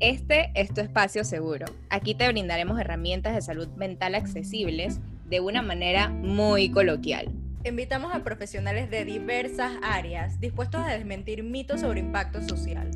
Este 0.00 0.50
es 0.54 0.72
tu 0.72 0.80
espacio 0.80 1.24
seguro. 1.24 1.66
Aquí 1.90 2.14
te 2.14 2.26
brindaremos 2.26 2.80
herramientas 2.80 3.34
de 3.34 3.42
salud 3.42 3.68
mental 3.76 4.14
accesibles 4.14 4.98
de 5.28 5.40
una 5.40 5.60
manera 5.60 6.08
muy 6.08 6.70
coloquial. 6.70 7.30
Invitamos 7.64 8.14
a 8.14 8.24
profesionales 8.24 8.90
de 8.90 9.04
diversas 9.04 9.72
áreas 9.82 10.40
dispuestos 10.40 10.80
a 10.80 10.92
desmentir 10.92 11.42
mitos 11.42 11.82
sobre 11.82 12.00
impacto 12.00 12.40
social. 12.40 12.90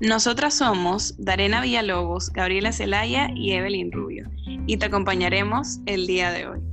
Nosotras 0.00 0.54
somos 0.54 1.14
Darena 1.18 1.60
Villalobos, 1.60 2.32
Gabriela 2.32 2.72
Celaya 2.72 3.28
y 3.36 3.52
Evelyn 3.52 3.92
Rubio, 3.92 4.28
y 4.66 4.76
te 4.76 4.86
acompañaremos 4.86 5.78
el 5.86 6.08
día 6.08 6.32
de 6.32 6.48
hoy. 6.48 6.67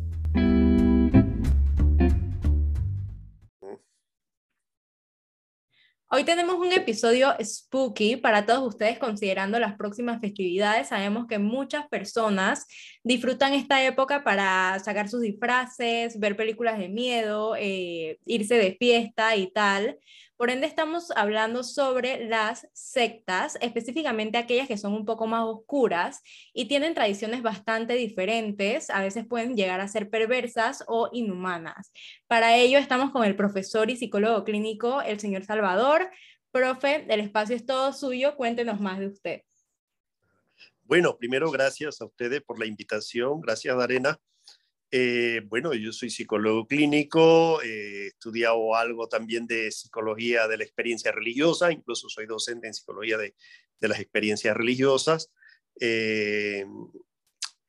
Hoy 6.07 6.23
tenemos 6.23 6.55
un 6.55 6.71
episodio 6.71 7.33
spooky 7.43 8.15
para 8.15 8.45
todos 8.45 8.67
ustedes 8.67 8.99
considerando 8.99 9.57
las 9.59 9.75
próximas 9.75 10.21
festividades. 10.21 10.89
Sabemos 10.89 11.25
que 11.27 11.39
muchas 11.39 11.87
personas 11.87 12.67
disfrutan 13.03 13.53
esta 13.53 13.83
época 13.83 14.23
para 14.23 14.77
sacar 14.79 15.09
sus 15.09 15.21
disfraces, 15.21 16.19
ver 16.19 16.37
películas 16.37 16.77
de 16.77 16.89
miedo, 16.89 17.55
eh, 17.57 18.19
irse 18.25 18.55
de 18.55 18.75
fiesta 18.79 19.35
y 19.35 19.51
tal. 19.51 19.97
Por 20.37 20.49
ende, 20.49 20.67
estamos 20.67 21.11
hablando 21.11 21.63
sobre 21.63 22.27
las 22.27 22.67
sectas, 22.73 23.57
específicamente 23.61 24.37
aquellas 24.37 24.67
que 24.67 24.77
son 24.77 24.91
un 24.91 25.05
poco 25.05 25.27
más 25.27 25.43
oscuras 25.45 26.21
y 26.53 26.65
tienen 26.65 26.93
tradiciones 26.93 27.41
bastante 27.41 27.93
diferentes, 27.93 28.89
a 28.89 29.01
veces 29.01 29.25
pueden 29.25 29.55
llegar 29.55 29.79
a 29.79 29.87
ser 29.87 30.09
perversas 30.09 30.83
o 30.87 31.09
inhumanas. 31.13 31.93
Para 32.27 32.57
ello, 32.57 32.77
estamos 32.77 33.11
con 33.11 33.23
el 33.23 33.37
profesor 33.37 33.89
y 33.89 33.95
psicólogo 33.95 34.43
clínico, 34.43 35.01
el 35.01 35.21
señor 35.21 35.45
Salvador. 35.45 36.09
Profe, 36.51 37.05
el 37.07 37.21
espacio 37.21 37.55
es 37.55 37.65
todo 37.65 37.93
suyo, 37.93 38.35
cuéntenos 38.35 38.81
más 38.81 38.99
de 38.99 39.07
usted. 39.07 39.41
Bueno, 40.83 41.17
primero 41.17 41.49
gracias 41.49 42.01
a 42.01 42.05
ustedes 42.05 42.41
por 42.41 42.59
la 42.59 42.65
invitación, 42.65 43.39
gracias 43.39 43.77
Arena. 43.77 44.19
Eh, 44.97 45.41
bueno, 45.49 45.73
yo 45.73 45.91
soy 45.91 46.09
psicólogo 46.09 46.67
clínico, 46.67 47.61
he 47.61 48.07
estudiado 48.07 48.77
algo 48.77 49.09
también 49.09 49.45
de 49.45 49.69
psicología 49.69 50.47
de 50.47 50.55
la 50.55 50.63
experiencia 50.63 51.11
religiosa, 51.11 51.69
incluso 51.69 52.07
soy 52.07 52.25
docente 52.25 52.67
en 52.67 52.73
psicología 52.73 53.17
de, 53.17 53.35
las 53.81 53.99
experiencias 53.99 54.55
religiosas. 54.55 55.33
Eh, 55.81 56.65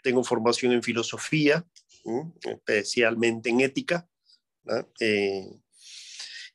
tengo 0.05 0.23
formación 0.23 0.71
en 0.71 0.85
filosofía, 0.85 1.67
especialmente 2.43 3.51
en 3.51 3.61
ética. 3.61 4.09
Eh, 5.01 5.51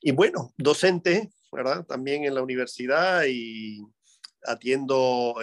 y 0.00 0.12
bueno, 0.12 0.54
docente, 0.56 1.32
¿verdad? 1.52 1.84
También 1.84 2.24
en 2.24 2.34
la 2.34 2.42
universidad 2.42 3.24
y 3.28 3.82
atiendo 4.42 5.34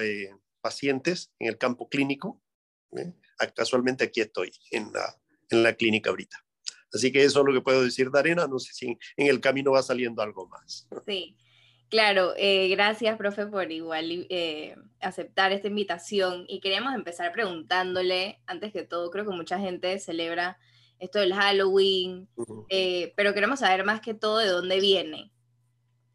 pacientes 0.59 1.31
en 1.37 1.49
el 1.49 1.59
campo 1.59 1.87
clínico. 1.87 2.41
Casualmente 3.55 4.05
aquí 4.05 4.21
estoy 4.21 4.51
en 4.71 4.91
la, 4.91 5.18
en 5.49 5.63
la 5.63 5.73
clínica 5.73 6.09
ahorita. 6.09 6.37
Así 6.93 7.11
que 7.11 7.23
eso 7.23 7.39
es 7.39 7.45
lo 7.45 7.53
que 7.53 7.61
puedo 7.61 7.83
decir 7.83 8.09
de 8.09 8.19
Arena. 8.19 8.47
No 8.47 8.59
sé 8.59 8.73
si 8.73 8.97
en 9.17 9.27
el 9.27 9.39
camino 9.39 9.71
va 9.71 9.83
saliendo 9.83 10.21
algo 10.21 10.47
más. 10.47 10.87
Sí, 11.05 11.37
claro. 11.89 12.33
Eh, 12.37 12.67
gracias, 12.69 13.17
profe, 13.17 13.45
por 13.45 13.71
igual 13.71 14.27
eh, 14.29 14.75
aceptar 14.99 15.51
esta 15.51 15.67
invitación. 15.67 16.45
Y 16.47 16.61
queríamos 16.61 16.95
empezar 16.95 17.31
preguntándole, 17.31 18.41
antes 18.47 18.73
que 18.73 18.83
todo, 18.83 19.11
creo 19.11 19.25
que 19.25 19.35
mucha 19.35 19.59
gente 19.59 19.99
celebra 19.99 20.57
esto 20.99 21.19
del 21.19 21.33
Halloween, 21.33 22.27
eh, 22.69 23.13
pero 23.15 23.33
queremos 23.33 23.59
saber 23.59 23.85
más 23.85 24.01
que 24.01 24.13
todo 24.13 24.39
de 24.39 24.47
dónde 24.47 24.79
viene. 24.79 25.31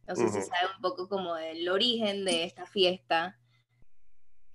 No 0.06 0.14
sé 0.14 0.28
si 0.28 0.42
sabe 0.42 0.74
un 0.74 0.82
poco 0.82 1.08
como 1.08 1.34
del 1.34 1.66
origen 1.70 2.26
de 2.26 2.44
esta 2.44 2.66
fiesta. 2.66 3.38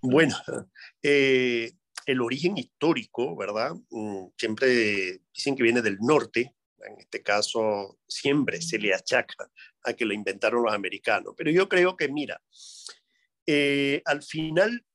Bueno, 0.02 0.36
eh, 1.04 1.72
el 2.10 2.22
origen 2.22 2.58
histórico, 2.58 3.36
¿verdad? 3.36 3.76
Mm, 3.92 4.30
siempre 4.36 5.22
dicen 5.32 5.56
que 5.56 5.64
viene 5.64 5.82
del 5.82 6.00
norte, 6.00 6.56
en 6.80 7.00
este 7.00 7.22
caso 7.22 8.00
siempre 8.08 8.62
se 8.62 8.80
le 8.80 8.94
achaca 8.94 9.52
a 9.84 9.94
que 9.94 10.06
lo 10.06 10.14
inventaron 10.14 10.64
los 10.64 10.74
americanos, 10.74 11.36
pero 11.38 11.52
yo 11.52 11.70
creo 11.70 11.96
que, 11.96 12.08
mira, 12.08 12.42
eh, 13.46 14.02
al 14.06 14.24
final 14.24 14.86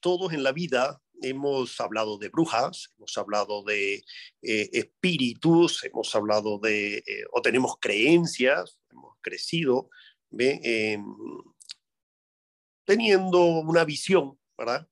todos 0.00 0.32
en 0.32 0.42
la 0.42 0.52
vida 0.52 1.02
hemos 1.20 1.80
hablado 1.80 2.16
de 2.16 2.30
brujas, 2.30 2.94
hemos 2.96 3.18
hablado 3.18 3.62
de 3.64 3.96
eh, 4.40 4.70
espíritus, 4.72 5.84
hemos 5.84 6.14
hablado 6.14 6.58
de, 6.58 6.98
eh, 6.98 7.24
o 7.32 7.42
tenemos 7.42 7.74
creencias, 7.78 8.78
hemos 8.90 9.16
crecido 9.20 9.90
em, 10.38 11.04
teniendo 12.84 13.44
una 13.44 13.84
visión, 13.84 14.38
¿verdad? 14.56 14.88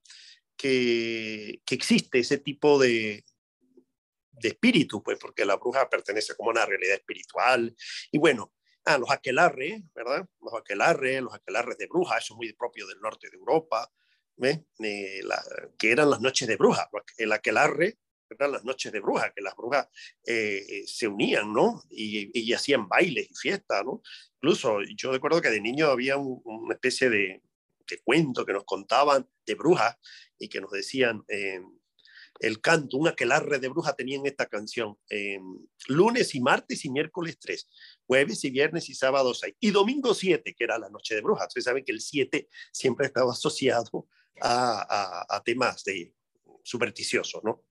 Que, 0.56 1.60
existe 1.70 2.18
ese 2.18 2.38
tipo 2.38 2.78
de, 2.78 3.24
de 4.32 4.48
espíritu, 4.48 5.02
pues 5.02 5.18
porque 5.18 5.44
la 5.44 5.56
bruja 5.56 5.88
pertenece 5.88 6.34
como 6.34 6.50
a 6.50 6.52
una 6.52 6.66
realidad 6.66 6.96
espiritual. 6.96 7.74
Y 8.10 8.18
bueno, 8.18 8.52
a 8.84 8.98
los 8.98 9.10
aquelarres, 9.10 9.82
¿verdad? 9.94 10.26
Los 10.40 10.54
aquelarres, 10.54 11.20
los 11.20 11.34
aquelarres 11.34 11.76
de 11.76 11.86
bruja, 11.86 12.18
eso 12.18 12.34
es 12.34 12.36
muy 12.36 12.52
propio 12.52 12.86
del 12.86 13.00
norte 13.00 13.28
de 13.28 13.36
Europa, 13.36 13.90
¿ves? 14.36 14.60
Eh, 14.78 15.22
que 15.78 15.90
eran 15.90 16.10
las 16.10 16.20
noches 16.20 16.46
de 16.46 16.56
bruja. 16.56 16.88
El 17.16 17.32
aquelarre 17.32 17.98
eran 18.30 18.52
las 18.52 18.64
noches 18.64 18.92
de 18.92 19.00
bruja, 19.00 19.32
que 19.32 19.42
las 19.42 19.56
brujas 19.56 19.88
eh, 20.24 20.84
se 20.86 21.08
unían, 21.08 21.52
¿no? 21.52 21.82
Y, 21.90 22.30
y, 22.32 22.52
hacían 22.52 22.88
bailes 22.88 23.30
y 23.30 23.34
fiestas, 23.34 23.84
¿no? 23.84 24.02
Incluso 24.40 24.78
yo 24.96 25.12
recuerdo 25.12 25.40
que 25.40 25.50
de 25.50 25.60
niño 25.60 25.88
había 25.88 26.16
una 26.16 26.74
especie 26.74 27.10
de, 27.10 27.42
de 27.88 27.98
cuento 28.02 28.44
que 28.44 28.52
nos 28.52 28.64
contaban 28.64 29.28
de 29.44 29.54
brujas 29.54 29.96
y 30.38 30.48
que 30.48 30.60
nos 30.60 30.70
decían 30.70 31.22
eh, 31.28 31.60
el 32.40 32.60
canto, 32.60 32.96
un 32.96 33.08
aquelarre 33.08 33.58
de 33.58 33.68
bruja 33.68 33.94
tenían 33.94 34.26
esta 34.26 34.46
canción, 34.46 34.98
eh, 35.08 35.40
lunes 35.88 36.34
y 36.34 36.40
martes 36.40 36.84
y 36.84 36.90
miércoles 36.90 37.38
3, 37.38 37.68
jueves 38.06 38.44
y 38.44 38.50
viernes 38.50 38.88
y 38.88 38.94
sábado 38.94 39.32
6, 39.34 39.54
y 39.60 39.70
domingo 39.70 40.14
7, 40.14 40.54
que 40.54 40.64
era 40.64 40.78
la 40.78 40.90
noche 40.90 41.14
de 41.14 41.22
brujas. 41.22 41.48
Ustedes 41.48 41.64
saben 41.64 41.84
que 41.84 41.92
el 41.92 42.00
7 42.00 42.48
siempre 42.72 43.06
estaba 43.06 43.32
asociado 43.32 44.06
a, 44.40 45.42
temas 45.44 45.82
de 45.84 46.12
supersticiosos, 46.62 47.42
¿no? 47.42 47.64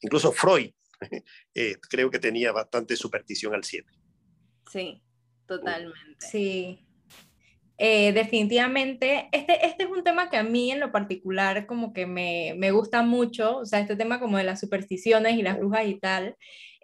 Incluso 0.00 0.32
Freud 0.32 0.72
eh, 1.54 1.76
creo 1.88 2.10
que 2.10 2.18
tenía 2.18 2.52
bastante 2.52 2.96
superstición 2.96 3.54
al 3.54 3.64
7. 3.64 3.90
Sí, 4.70 5.02
totalmente. 5.46 6.26
Sí, 6.30 6.86
eh, 7.78 8.12
definitivamente, 8.12 9.28
este, 9.32 9.66
este 9.66 9.84
es 9.84 9.90
un 9.90 10.04
tema 10.04 10.30
que 10.30 10.36
a 10.36 10.44
mí 10.44 10.70
en 10.70 10.80
lo 10.80 10.92
particular 10.92 11.66
como 11.66 11.92
que 11.92 12.06
me, 12.06 12.54
me, 12.56 12.70
gusta 12.70 13.02
mucho, 13.02 13.58
o 13.58 13.66
sea, 13.66 13.80
este 13.80 13.96
tema 13.96 14.20
como 14.20 14.38
de 14.38 14.44
las 14.44 14.60
supersticiones 14.60 15.36
y 15.36 15.42
las 15.42 15.58
brujas 15.58 15.86
y 15.86 15.98
tal, 15.98 16.36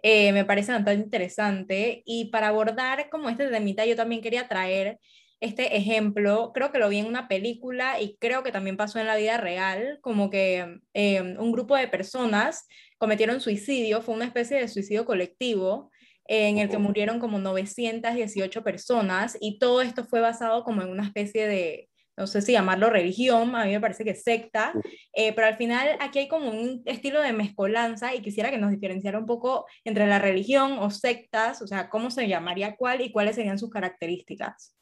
eh, 0.03 0.33
me 0.33 0.45
parece 0.45 0.71
bastante 0.73 1.01
interesante. 1.01 2.03
Y 2.05 2.25
para 2.25 2.49
abordar 2.49 3.09
como 3.09 3.29
este 3.29 3.47
temita, 3.47 3.85
yo 3.85 3.95
también 3.95 4.21
quería 4.21 4.47
traer 4.47 4.99
este 5.39 5.75
ejemplo, 5.75 6.51
creo 6.53 6.71
que 6.71 6.77
lo 6.77 6.89
vi 6.89 6.99
en 6.99 7.07
una 7.07 7.27
película 7.27 7.99
y 7.99 8.15
creo 8.19 8.43
que 8.43 8.51
también 8.51 8.77
pasó 8.77 8.99
en 8.99 9.07
la 9.07 9.15
vida 9.15 9.37
real, 9.37 9.97
como 10.01 10.29
que 10.29 10.81
eh, 10.93 11.21
un 11.21 11.51
grupo 11.51 11.75
de 11.75 11.87
personas 11.87 12.67
cometieron 12.99 13.41
suicidio, 13.41 14.01
fue 14.01 14.13
una 14.13 14.25
especie 14.25 14.59
de 14.59 14.67
suicidio 14.67 15.05
colectivo 15.05 15.89
en 16.25 16.57
el 16.57 16.69
que 16.69 16.77
murieron 16.77 17.19
como 17.19 17.39
918 17.39 18.63
personas 18.63 19.37
y 19.39 19.59
todo 19.59 19.81
esto 19.81 20.05
fue 20.05 20.19
basado 20.19 20.63
como 20.63 20.81
en 20.81 20.89
una 20.89 21.03
especie 21.03 21.47
de, 21.47 21.89
no 22.17 22.27
sé 22.27 22.41
si 22.41 22.51
llamarlo 22.51 22.89
religión, 22.89 23.55
a 23.55 23.65
mí 23.65 23.71
me 23.71 23.81
parece 23.81 24.03
que 24.03 24.15
secta, 24.15 24.73
eh, 25.13 25.33
pero 25.33 25.47
al 25.47 25.57
final 25.57 25.97
aquí 25.99 26.19
hay 26.19 26.27
como 26.27 26.49
un 26.49 26.83
estilo 26.85 27.21
de 27.21 27.33
mezcolanza 27.33 28.13
y 28.13 28.21
quisiera 28.21 28.51
que 28.51 28.57
nos 28.57 28.71
diferenciara 28.71 29.17
un 29.17 29.25
poco 29.25 29.65
entre 29.83 30.07
la 30.07 30.19
religión 30.19 30.77
o 30.79 30.89
sectas, 30.91 31.61
o 31.61 31.67
sea, 31.67 31.89
cómo 31.89 32.11
se 32.11 32.27
llamaría 32.27 32.75
cuál 32.75 33.01
y 33.01 33.11
cuáles 33.11 33.35
serían 33.35 33.59
sus 33.59 33.69
características. 33.69 34.75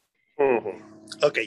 Ok. 1.22 1.38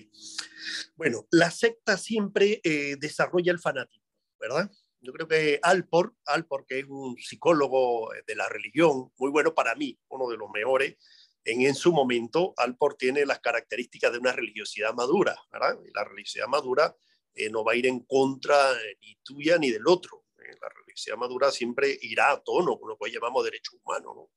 Bueno, 0.96 1.26
la 1.32 1.50
secta 1.52 1.98
siempre 1.98 2.62
eh, 2.64 2.96
desarrolla 3.00 3.52
el 3.52 3.60
fanatismo, 3.60 4.06
¿verdad? 4.40 4.70
Yo 5.04 5.12
creo 5.12 5.28
que 5.28 5.60
Alpor, 5.62 6.16
Alpor, 6.26 6.66
que 6.66 6.80
es 6.80 6.86
un 6.88 7.18
psicólogo 7.18 8.14
eh, 8.14 8.24
de 8.26 8.36
la 8.38 8.48
religión, 8.48 9.12
muy 9.18 9.32
bueno 9.32 9.54
para 9.54 9.76
mí, 9.76 10.00
uno 10.08 10.30
de 10.30 10.38
los 10.38 10.50
mejores, 10.50 10.96
en, 11.44 11.62
en 11.62 11.76
su 11.76 11.92
momento, 11.92 12.54
Alpor 12.56 12.96
tiene 12.96 13.26
las 13.26 13.42
características 13.42 14.14
de 14.14 14.20
una 14.20 14.32
religiosidad 14.32 14.94
madura, 14.94 15.38
¿verdad? 15.52 15.78
Y 15.86 15.92
la 15.94 16.06
religiosidad 16.06 16.48
madura 16.48 16.96
eh, 17.36 17.50
no 17.50 17.66
va 17.66 17.74
a 17.74 17.76
ir 17.76 17.86
en 17.86 18.00
contra 18.06 18.72
eh, 18.72 18.98
ni 19.02 19.16
tuya 19.24 19.58
ni 19.58 19.72
del 19.72 19.86
otro. 19.88 20.24
la 20.38 20.70
religiosidad 20.70 21.18
madura 21.18 21.52
siempre 21.52 21.98
irá 22.02 22.32
a 22.32 22.42
tono 22.42 22.80
con 22.80 22.88
lo 22.88 22.98
que 22.98 23.12
llamamos 23.12 23.44
derecho 23.44 23.76
humano, 23.84 24.14
¿no? 24.16 24.30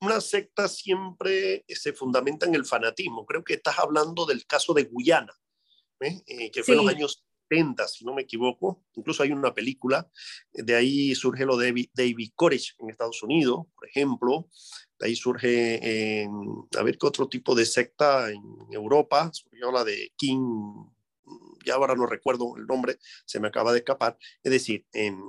una 0.00 0.20
secta 0.20 0.68
siempre 0.68 1.64
se 1.68 1.92
fundamenta 1.92 2.46
en 2.46 2.56
el 2.56 2.66
fanatismo. 2.66 3.24
Creo 3.24 3.44
que 3.44 3.54
estás 3.54 3.78
hablando 3.78 4.26
del 4.26 4.44
caso 4.44 4.74
de 4.74 4.84
Guyana, 4.84 5.32
que 5.98 6.64
fue 6.64 6.74
en 6.74 6.84
los 6.84 6.88
años 6.88 7.24
si 7.88 8.04
no 8.04 8.14
me 8.14 8.22
equivoco. 8.22 8.82
Incluso 8.94 9.22
hay 9.22 9.32
una 9.32 9.54
película, 9.54 10.08
de 10.52 10.74
ahí 10.74 11.14
surge 11.14 11.44
lo 11.44 11.56
de 11.56 11.88
David 11.94 12.30
Koresh 12.34 12.76
en 12.78 12.90
Estados 12.90 13.22
Unidos, 13.22 13.66
por 13.74 13.88
ejemplo. 13.88 14.48
De 14.98 15.06
ahí 15.06 15.16
surge, 15.16 16.22
en, 16.22 16.30
a 16.78 16.82
ver 16.82 16.98
qué 16.98 17.06
otro 17.06 17.28
tipo 17.28 17.54
de 17.54 17.66
secta 17.66 18.30
en 18.30 18.42
Europa, 18.70 19.30
surgió 19.32 19.72
la 19.72 19.84
de 19.84 20.12
King, 20.16 20.86
ya 21.64 21.74
ahora 21.74 21.94
no 21.94 22.06
recuerdo 22.06 22.56
el 22.56 22.66
nombre, 22.66 22.98
se 23.24 23.40
me 23.40 23.48
acaba 23.48 23.72
de 23.72 23.78
escapar. 23.78 24.16
Es 24.42 24.52
decir, 24.52 24.86
en, 24.92 25.20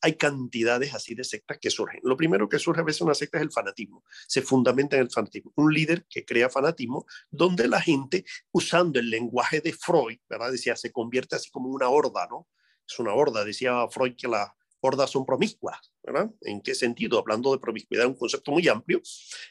hay 0.00 0.16
cantidades 0.16 0.94
así 0.94 1.14
de 1.14 1.24
sectas 1.24 1.58
que 1.60 1.70
surgen. 1.70 2.00
Lo 2.02 2.16
primero 2.16 2.48
que 2.48 2.58
surge 2.58 2.80
a 2.80 2.84
veces 2.84 3.02
una 3.02 3.14
secta 3.14 3.38
es 3.38 3.42
el 3.42 3.52
fanatismo. 3.52 4.04
Se 4.26 4.42
fundamenta 4.42 4.96
en 4.96 5.02
el 5.02 5.10
fanatismo. 5.10 5.52
Un 5.56 5.72
líder 5.72 6.06
que 6.08 6.24
crea 6.24 6.48
fanatismo 6.48 7.06
donde 7.30 7.68
la 7.68 7.80
gente, 7.80 8.24
usando 8.52 8.98
el 8.98 9.10
lenguaje 9.10 9.60
de 9.60 9.72
Freud, 9.72 10.18
¿verdad? 10.28 10.52
Decía, 10.52 10.76
se 10.76 10.92
convierte 10.92 11.36
así 11.36 11.50
como 11.50 11.68
una 11.68 11.88
horda, 11.88 12.26
¿no? 12.30 12.48
Es 12.88 12.98
una 12.98 13.12
horda. 13.12 13.44
Decía 13.44 13.86
Freud 13.90 14.14
que 14.16 14.28
las 14.28 14.48
hordas 14.80 15.10
son 15.10 15.26
promiscuas, 15.26 15.92
¿verdad? 16.02 16.30
¿En 16.40 16.60
qué 16.62 16.74
sentido? 16.74 17.18
Hablando 17.18 17.52
de 17.52 17.58
promiscuidad, 17.58 18.06
un 18.06 18.16
concepto 18.16 18.52
muy 18.52 18.66
amplio, 18.68 19.02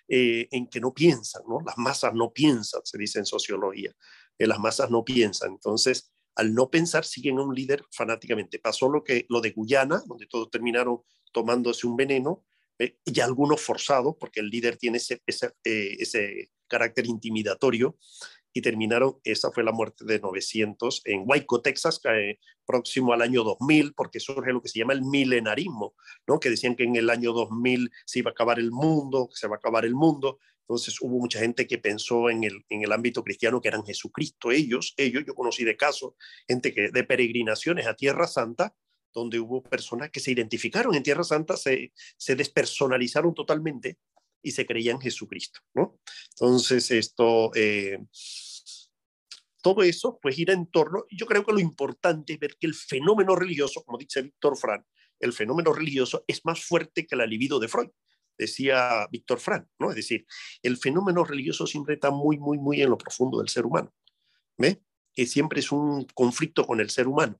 eh, 0.07 0.47
en 0.51 0.67
que 0.67 0.79
no 0.79 0.93
piensan, 0.93 1.43
¿no? 1.47 1.59
Las 1.65 1.77
masas 1.77 2.13
no 2.13 2.31
piensan, 2.31 2.81
se 2.83 2.97
dice 2.97 3.19
en 3.19 3.25
sociología. 3.25 3.91
que 4.37 4.47
las 4.47 4.57
masas 4.57 4.89
no 4.89 5.03
piensan. 5.03 5.51
Entonces, 5.51 6.13
al 6.35 6.53
no 6.53 6.69
pensar, 6.69 7.05
siguen 7.05 7.37
a 7.37 7.43
un 7.43 7.53
líder 7.53 7.83
fanáticamente. 7.91 8.59
Pasó 8.59 8.89
lo, 8.89 9.03
que, 9.03 9.25
lo 9.29 9.41
de 9.41 9.51
Guyana, 9.51 10.03
donde 10.07 10.25
todos 10.27 10.49
terminaron 10.49 11.01
tomándose 11.31 11.87
un 11.87 11.95
veneno, 11.95 12.43
eh, 12.79 12.97
y 13.05 13.19
algunos 13.19 13.61
forzados, 13.61 14.15
porque 14.19 14.39
el 14.39 14.49
líder 14.49 14.77
tiene 14.77 14.97
ese, 14.97 15.21
ese, 15.25 15.47
eh, 15.63 15.97
ese 15.99 16.51
carácter 16.67 17.05
intimidatorio, 17.07 17.97
y 18.53 18.61
terminaron, 18.61 19.19
esa 19.23 19.51
fue 19.51 19.63
la 19.63 19.71
muerte 19.71 20.05
de 20.05 20.19
900 20.19 21.01
en 21.05 21.23
Waco, 21.25 21.61
Texas, 21.61 21.99
eh, 22.05 22.39
próximo 22.65 23.13
al 23.13 23.21
año 23.21 23.43
2000, 23.43 23.93
porque 23.93 24.19
surge 24.19 24.51
lo 24.51 24.61
que 24.61 24.69
se 24.69 24.79
llama 24.79 24.93
el 24.93 25.03
milenarismo, 25.03 25.93
¿no? 26.27 26.39
que 26.39 26.49
decían 26.49 26.75
que 26.75 26.83
en 26.83 26.95
el 26.95 27.09
año 27.09 27.31
2000 27.31 27.91
se 28.05 28.19
iba 28.19 28.31
a 28.31 28.33
acabar 28.33 28.59
el 28.59 28.71
mundo, 28.71 29.29
que 29.29 29.37
se 29.37 29.47
va 29.47 29.55
a 29.55 29.57
acabar 29.57 29.85
el 29.85 29.95
mundo, 29.95 30.39
entonces 30.69 31.01
hubo 31.01 31.17
mucha 31.17 31.39
gente 31.39 31.65
que 31.65 31.79
pensó 31.79 32.29
en 32.29 32.43
el, 32.43 32.63
en 32.69 32.83
el 32.83 32.91
ámbito 32.91 33.23
cristiano 33.23 33.59
que 33.59 33.69
eran 33.69 33.83
Jesucristo, 33.83 34.51
ellos, 34.51 34.93
ellos, 34.97 35.23
yo 35.25 35.33
conocí 35.33 35.63
de 35.63 35.75
casos, 35.75 36.13
gente 36.47 36.75
que 36.75 36.91
de 36.91 37.03
peregrinaciones 37.03 37.87
a 37.87 37.95
Tierra 37.95 38.27
Santa, 38.27 38.75
donde 39.11 39.39
hubo 39.39 39.63
personas 39.63 40.11
que 40.11 40.19
se 40.19 40.29
identificaron 40.29 40.93
en 40.93 41.01
Tierra 41.01 41.23
Santa, 41.23 41.57
se, 41.57 41.91
se 42.17 42.35
despersonalizaron 42.35 43.33
totalmente 43.33 43.97
y 44.43 44.51
se 44.51 44.67
creían 44.67 45.01
Jesucristo, 45.01 45.59
¿no? 45.73 45.99
Entonces 46.33 46.91
esto, 46.91 47.49
eh, 47.55 47.97
todo 49.63 49.81
eso 49.81 50.19
pues 50.21 50.35
gira 50.35 50.53
en 50.53 50.67
torno, 50.67 51.05
yo 51.09 51.25
creo 51.25 51.43
que 51.43 51.51
lo 51.53 51.59
importante 51.59 52.33
es 52.33 52.39
ver 52.39 52.57
que 52.59 52.67
el 52.67 52.75
fenómeno 52.75 53.35
religioso, 53.35 53.83
como 53.83 53.97
dice 53.97 54.21
Víctor 54.21 54.55
Frank, 54.55 54.85
el 55.19 55.33
fenómeno 55.33 55.73
religioso 55.73 56.23
es 56.27 56.45
más 56.45 56.63
fuerte 56.63 57.07
que 57.07 57.15
la 57.15 57.25
libido 57.25 57.59
de 57.59 57.69
Freud 57.69 57.89
decía 58.39 59.07
Víctor 59.11 59.39
Frank, 59.39 59.67
¿no? 59.77 59.89
Es 59.89 59.97
decir, 59.97 60.25
el 60.63 60.77
fenómeno 60.77 61.23
religioso 61.23 61.67
siempre 61.67 61.95
está 61.95 62.09
muy, 62.09 62.39
muy, 62.39 62.57
muy 62.57 62.81
en 62.81 62.89
lo 62.89 62.97
profundo 62.97 63.37
del 63.39 63.49
ser 63.49 63.65
humano, 63.65 63.93
¿ve? 64.57 64.81
Que 65.13 65.27
siempre 65.27 65.59
es 65.59 65.71
un 65.71 66.05
conflicto 66.15 66.65
con 66.65 66.79
el 66.79 66.89
ser 66.89 67.07
humano, 67.07 67.39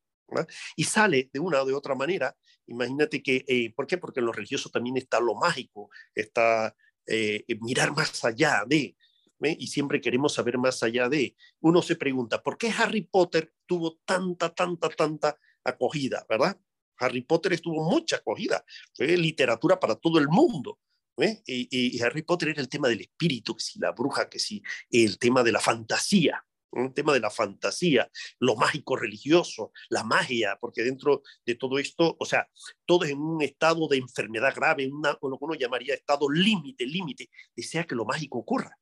Y 0.75 0.83
sale 0.83 1.29
de 1.33 1.39
una 1.39 1.63
o 1.63 1.65
de 1.65 1.73
otra 1.73 1.95
manera, 1.95 2.35
imagínate 2.67 3.23
que, 3.23 3.43
eh, 3.47 3.73
¿por 3.73 3.87
qué? 3.87 3.97
Porque 3.97 4.19
en 4.19 4.27
lo 4.27 4.31
religioso 4.31 4.69
también 4.69 4.97
está 4.97 5.19
lo 5.19 5.33
mágico, 5.33 5.89
está 6.13 6.75
eh, 7.07 7.45
mirar 7.61 7.95
más 7.95 8.23
allá 8.23 8.63
de, 8.67 8.95
y 9.41 9.67
siempre 9.67 10.01
queremos 10.01 10.33
saber 10.33 10.57
más 10.57 10.83
allá 10.83 11.07
de. 11.07 11.35
Uno 11.61 11.81
se 11.81 11.95
pregunta, 11.95 12.43
¿por 12.43 12.57
qué 12.57 12.69
Harry 12.77 13.01
Potter 13.01 13.53
tuvo 13.65 13.97
tanta, 14.05 14.53
tanta, 14.53 14.89
tanta 14.89 15.39
acogida, 15.63 16.25
verdad? 16.29 16.59
Harry 16.97 17.21
Potter 17.21 17.53
estuvo 17.53 17.89
mucha 17.89 18.17
acogida, 18.17 18.63
fue 18.93 19.15
literatura 19.17 19.79
para 19.79 19.95
todo 19.95 20.19
el 20.19 20.27
mundo, 20.27 20.79
¿eh? 21.21 21.41
Y, 21.45 22.01
Harry 22.01 22.23
Potter 22.23 22.49
era 22.49 22.61
el 22.61 22.69
tema 22.69 22.87
del 22.87 23.01
espíritu, 23.01 23.55
que 23.55 23.63
si 23.63 23.79
la 23.79 23.91
bruja, 23.91 24.29
que 24.29 24.39
si 24.39 24.61
el 24.89 25.17
tema 25.17 25.43
de 25.43 25.51
la 25.51 25.59
fantasía, 25.59 26.45
el 26.71 26.93
tema 26.93 27.13
de 27.13 27.19
la 27.19 27.29
fantasía, 27.29 28.09
lo 28.39 28.55
mágico 28.55 28.95
religioso, 28.95 29.71
la 29.89 30.03
magia, 30.03 30.57
porque 30.59 30.83
dentro 30.83 31.23
de 31.45 31.55
todo 31.55 31.79
esto, 31.79 32.15
o 32.19 32.25
sea, 32.25 32.47
todo 32.85 33.05
es 33.05 33.11
en 33.11 33.19
un 33.19 33.41
estado 33.41 33.87
de 33.87 33.97
enfermedad 33.97 34.53
grave, 34.55 34.87
una, 34.87 35.17
lo 35.21 35.37
que 35.37 35.45
uno 35.45 35.55
llamaría 35.55 35.95
estado 35.95 36.29
límite, 36.29 36.85
límite, 36.85 37.29
desea 37.55 37.85
que 37.85 37.95
lo 37.95 38.05
mágico 38.05 38.39
ocurra, 38.39 38.77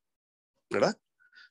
¿verdad? 0.70 0.98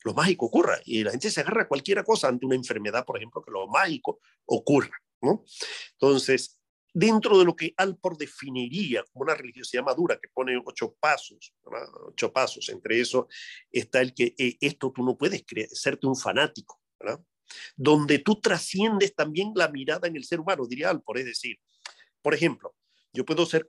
Lo 0.04 0.14
mágico 0.14 0.46
ocurra. 0.46 0.78
Y 0.84 1.02
la 1.02 1.10
gente 1.10 1.30
se 1.30 1.40
agarra 1.40 1.62
a 1.62 1.68
cualquier 1.68 2.04
cosa 2.04 2.28
ante 2.28 2.46
una 2.46 2.54
enfermedad, 2.54 3.04
por 3.04 3.16
ejemplo, 3.16 3.42
que 3.42 3.50
lo 3.50 3.66
mágico 3.66 4.20
ocurra, 4.44 4.96
¿no? 5.20 5.44
Entonces, 5.92 6.55
dentro 6.98 7.38
de 7.38 7.44
lo 7.44 7.54
que 7.54 7.75
Alport 7.76 8.19
definiría 8.19 9.04
como 9.12 9.25
una 9.25 9.34
religiosidad 9.34 9.84
madura, 9.84 10.19
que 10.19 10.31
pone 10.32 10.56
ocho 10.64 10.96
pasos, 10.98 11.52
ocho 12.06 12.32
pasos, 12.32 12.70
entre 12.70 12.98
eso 12.98 13.28
está 13.70 14.00
el 14.00 14.14
que 14.14 14.34
eh, 14.38 14.56
esto 14.62 14.90
tú 14.93 15.04
no 15.04 15.14
puedes 15.14 15.44
serte 15.72 16.06
un 16.06 16.16
fanático, 16.16 16.81
donde 17.76 18.20
tú 18.20 18.40
trasciendes 18.40 19.14
también 19.14 19.52
la 19.54 19.69
mirada 19.69 20.08
en 20.08 20.16
el 20.16 20.25
ser 20.25 20.40
humano, 20.40 20.66
diría 20.66 20.88
Alport, 20.88 21.19
es 21.19 21.26
decir, 21.26 21.58
por 22.22 22.32
ejemplo, 22.32 22.75
yo 23.12 23.26
puedo 23.26 23.44
ser 23.44 23.66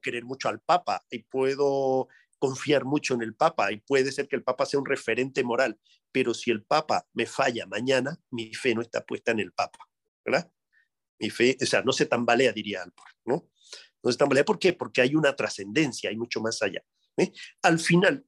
querer 0.00 0.24
mucho 0.24 0.48
al 0.48 0.60
Papa 0.60 1.04
y 1.10 1.24
puedo 1.24 2.06
confiar 2.38 2.84
mucho 2.84 3.14
en 3.14 3.22
el 3.22 3.34
Papa 3.34 3.72
y 3.72 3.78
puede 3.78 4.12
ser 4.12 4.28
que 4.28 4.36
el 4.36 4.44
Papa 4.44 4.64
sea 4.64 4.78
un 4.78 4.86
referente 4.86 5.42
moral, 5.42 5.76
pero 6.12 6.34
si 6.34 6.52
el 6.52 6.62
Papa 6.62 7.04
me 7.14 7.26
falla 7.26 7.66
mañana, 7.66 8.16
mi 8.30 8.54
fe 8.54 8.76
no 8.76 8.80
está 8.80 9.04
puesta 9.04 9.32
en 9.32 9.40
el 9.40 9.50
Papa, 9.50 9.88
¿verdad? 10.24 10.48
Mi 11.20 11.30
fe, 11.30 11.56
o 11.60 11.66
sea, 11.66 11.82
no 11.82 11.92
se 11.92 12.06
tambalea, 12.06 12.52
diría 12.52 12.82
Alport, 12.82 13.14
¿no? 13.26 13.50
No 14.02 14.10
se 14.10 14.18
tambalea, 14.18 14.44
¿por 14.44 14.58
qué? 14.58 14.72
Porque 14.72 15.02
hay 15.02 15.14
una 15.14 15.36
trascendencia, 15.36 16.10
hay 16.10 16.16
mucho 16.16 16.40
más 16.40 16.62
allá. 16.62 16.82
¿eh? 17.16 17.30
Al 17.62 17.78
final, 17.78 18.24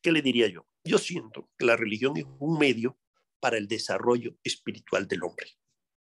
¿qué 0.00 0.10
le 0.10 0.22
diría 0.22 0.48
yo? 0.48 0.66
Yo 0.82 0.98
siento 0.98 1.50
que 1.58 1.66
la 1.66 1.76
religión 1.76 2.16
es 2.16 2.24
un 2.38 2.58
medio 2.58 2.98
para 3.40 3.58
el 3.58 3.68
desarrollo 3.68 4.36
espiritual 4.42 5.06
del 5.06 5.22
hombre. 5.22 5.46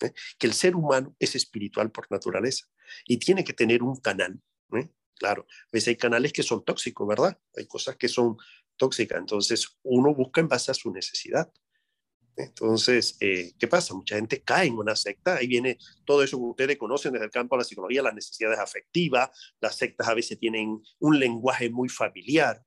¿eh? 0.01 0.13
Que 0.39 0.47
el 0.47 0.55
ser 0.55 0.77
humano 0.77 1.15
es 1.19 1.35
espiritual 1.35 1.91
por 1.91 2.11
naturaleza 2.11 2.67
y 3.05 3.19
tiene 3.19 3.45
que 3.45 3.53
tener 3.53 3.83
un 3.83 3.97
canal. 3.97 4.41
¿eh? 4.75 4.89
Claro, 5.15 5.47
a 5.73 5.77
hay 5.77 5.97
canales 5.97 6.33
que 6.33 6.43
son 6.43 6.65
tóxicos, 6.65 7.07
¿verdad? 7.07 7.39
Hay 7.57 7.67
cosas 7.67 7.97
que 7.97 8.09
son 8.09 8.37
tóxicas, 8.77 9.19
entonces 9.19 9.79
uno 9.83 10.15
busca 10.15 10.41
en 10.41 10.49
base 10.49 10.71
a 10.71 10.75
su 10.75 10.91
necesidad. 10.91 11.53
Entonces, 12.37 13.17
eh, 13.21 13.53
¿qué 13.59 13.69
pasa? 13.69 13.95
Mucha 13.95 14.17
gente 14.17 14.43
cae 14.43 14.69
en 14.69 14.77
una 14.77 14.97
secta, 14.97 15.37
ahí 15.37 15.47
viene 15.47 15.79
todo 16.05 16.23
eso 16.23 16.39
que 16.39 16.45
ustedes 16.45 16.79
conocen 16.79 17.13
desde 17.13 17.27
el 17.27 17.31
campo 17.31 17.57
de 17.57 17.61
la 17.61 17.65
psicología, 17.65 18.03
las 18.03 18.15
necesidades 18.15 18.59
afectivas, 18.59 19.31
las 19.61 19.77
sectas 19.77 20.09
a 20.09 20.15
veces 20.15 20.39
tienen 20.39 20.83
un 21.01 21.19
lenguaje 21.19 21.71
muy 21.71 21.89
familiar, 21.89 22.65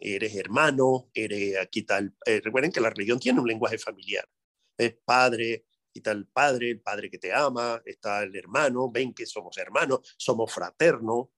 eres 0.00 0.36
hermano, 0.36 1.08
eres 1.14 1.56
aquí 1.56 1.82
tal, 1.82 2.14
eh, 2.26 2.40
recuerden 2.44 2.70
que 2.70 2.80
la 2.80 2.90
religión 2.90 3.18
tiene 3.18 3.40
un 3.40 3.48
lenguaje 3.48 3.78
familiar, 3.78 4.28
es 4.76 4.94
padre, 5.04 5.64
y 5.92 6.00
tal 6.00 6.26
padre, 6.26 6.70
el 6.70 6.80
padre 6.80 7.10
que 7.10 7.18
te 7.18 7.32
ama, 7.32 7.82
está 7.84 8.22
el 8.22 8.34
hermano, 8.36 8.90
ven 8.90 9.12
que 9.12 9.26
somos 9.26 9.56
hermanos, 9.58 10.14
somos 10.16 10.52
fraternos, 10.52 11.28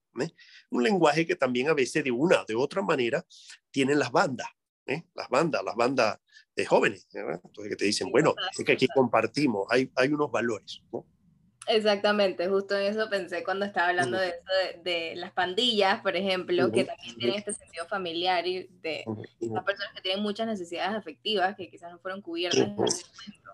un 0.71 0.83
lenguaje 0.83 1.27
que 1.27 1.37
también 1.37 1.69
a 1.69 1.75
veces 1.75 2.05
de 2.05 2.11
una 2.11 2.45
de 2.47 2.55
otra 2.55 2.83
manera 2.83 3.25
tienen 3.71 3.99
las 3.99 4.13
bandas, 4.13 4.49
las 5.15 5.29
bandas, 5.29 5.63
las 5.65 5.75
bandas 5.75 6.19
de 6.55 6.67
jóvenes, 6.67 7.09
entonces 7.13 7.69
que 7.69 7.77
te 7.77 7.85
dicen, 7.87 8.11
bueno, 8.11 8.35
es 8.57 8.65
que 8.65 8.73
aquí 8.73 8.87
compartimos, 8.89 9.67
hay, 9.71 9.91
hay 9.97 10.09
unos 10.09 10.31
valores. 10.31 10.83
¿no? 10.93 11.07
Exactamente, 11.69 12.49
justo 12.49 12.77
en 12.77 12.87
eso 12.87 13.09
pensé 13.09 13.45
cuando 13.45 13.65
estaba 13.65 13.89
hablando 13.89 14.19
de 14.19 14.29
eso 14.29 14.83
de, 14.83 15.15
las 15.17 15.33
pandillas, 15.33 16.01
por 16.03 16.17
ejemplo, 16.17 16.73
que 16.73 16.85
también 16.85 17.17
tienen 17.17 17.37
este 17.37 17.55
sentido 17.55 17.87
familiar 17.87 18.47
y 18.47 18.69
de 18.83 19.05
las 19.41 19.65
personas 19.65 19.95
que 19.95 20.03
tienen 20.03 20.23
muchas 20.23 20.47
necesidades 20.47 20.97
afectivas 20.97 21.57
que 21.57 21.71
quizás 21.71 21.93
no 21.93 21.99
fueron 22.01 22.21
cubiertas 22.21 22.61
en 22.61 22.85
ese 22.85 23.05
momento. 23.07 23.51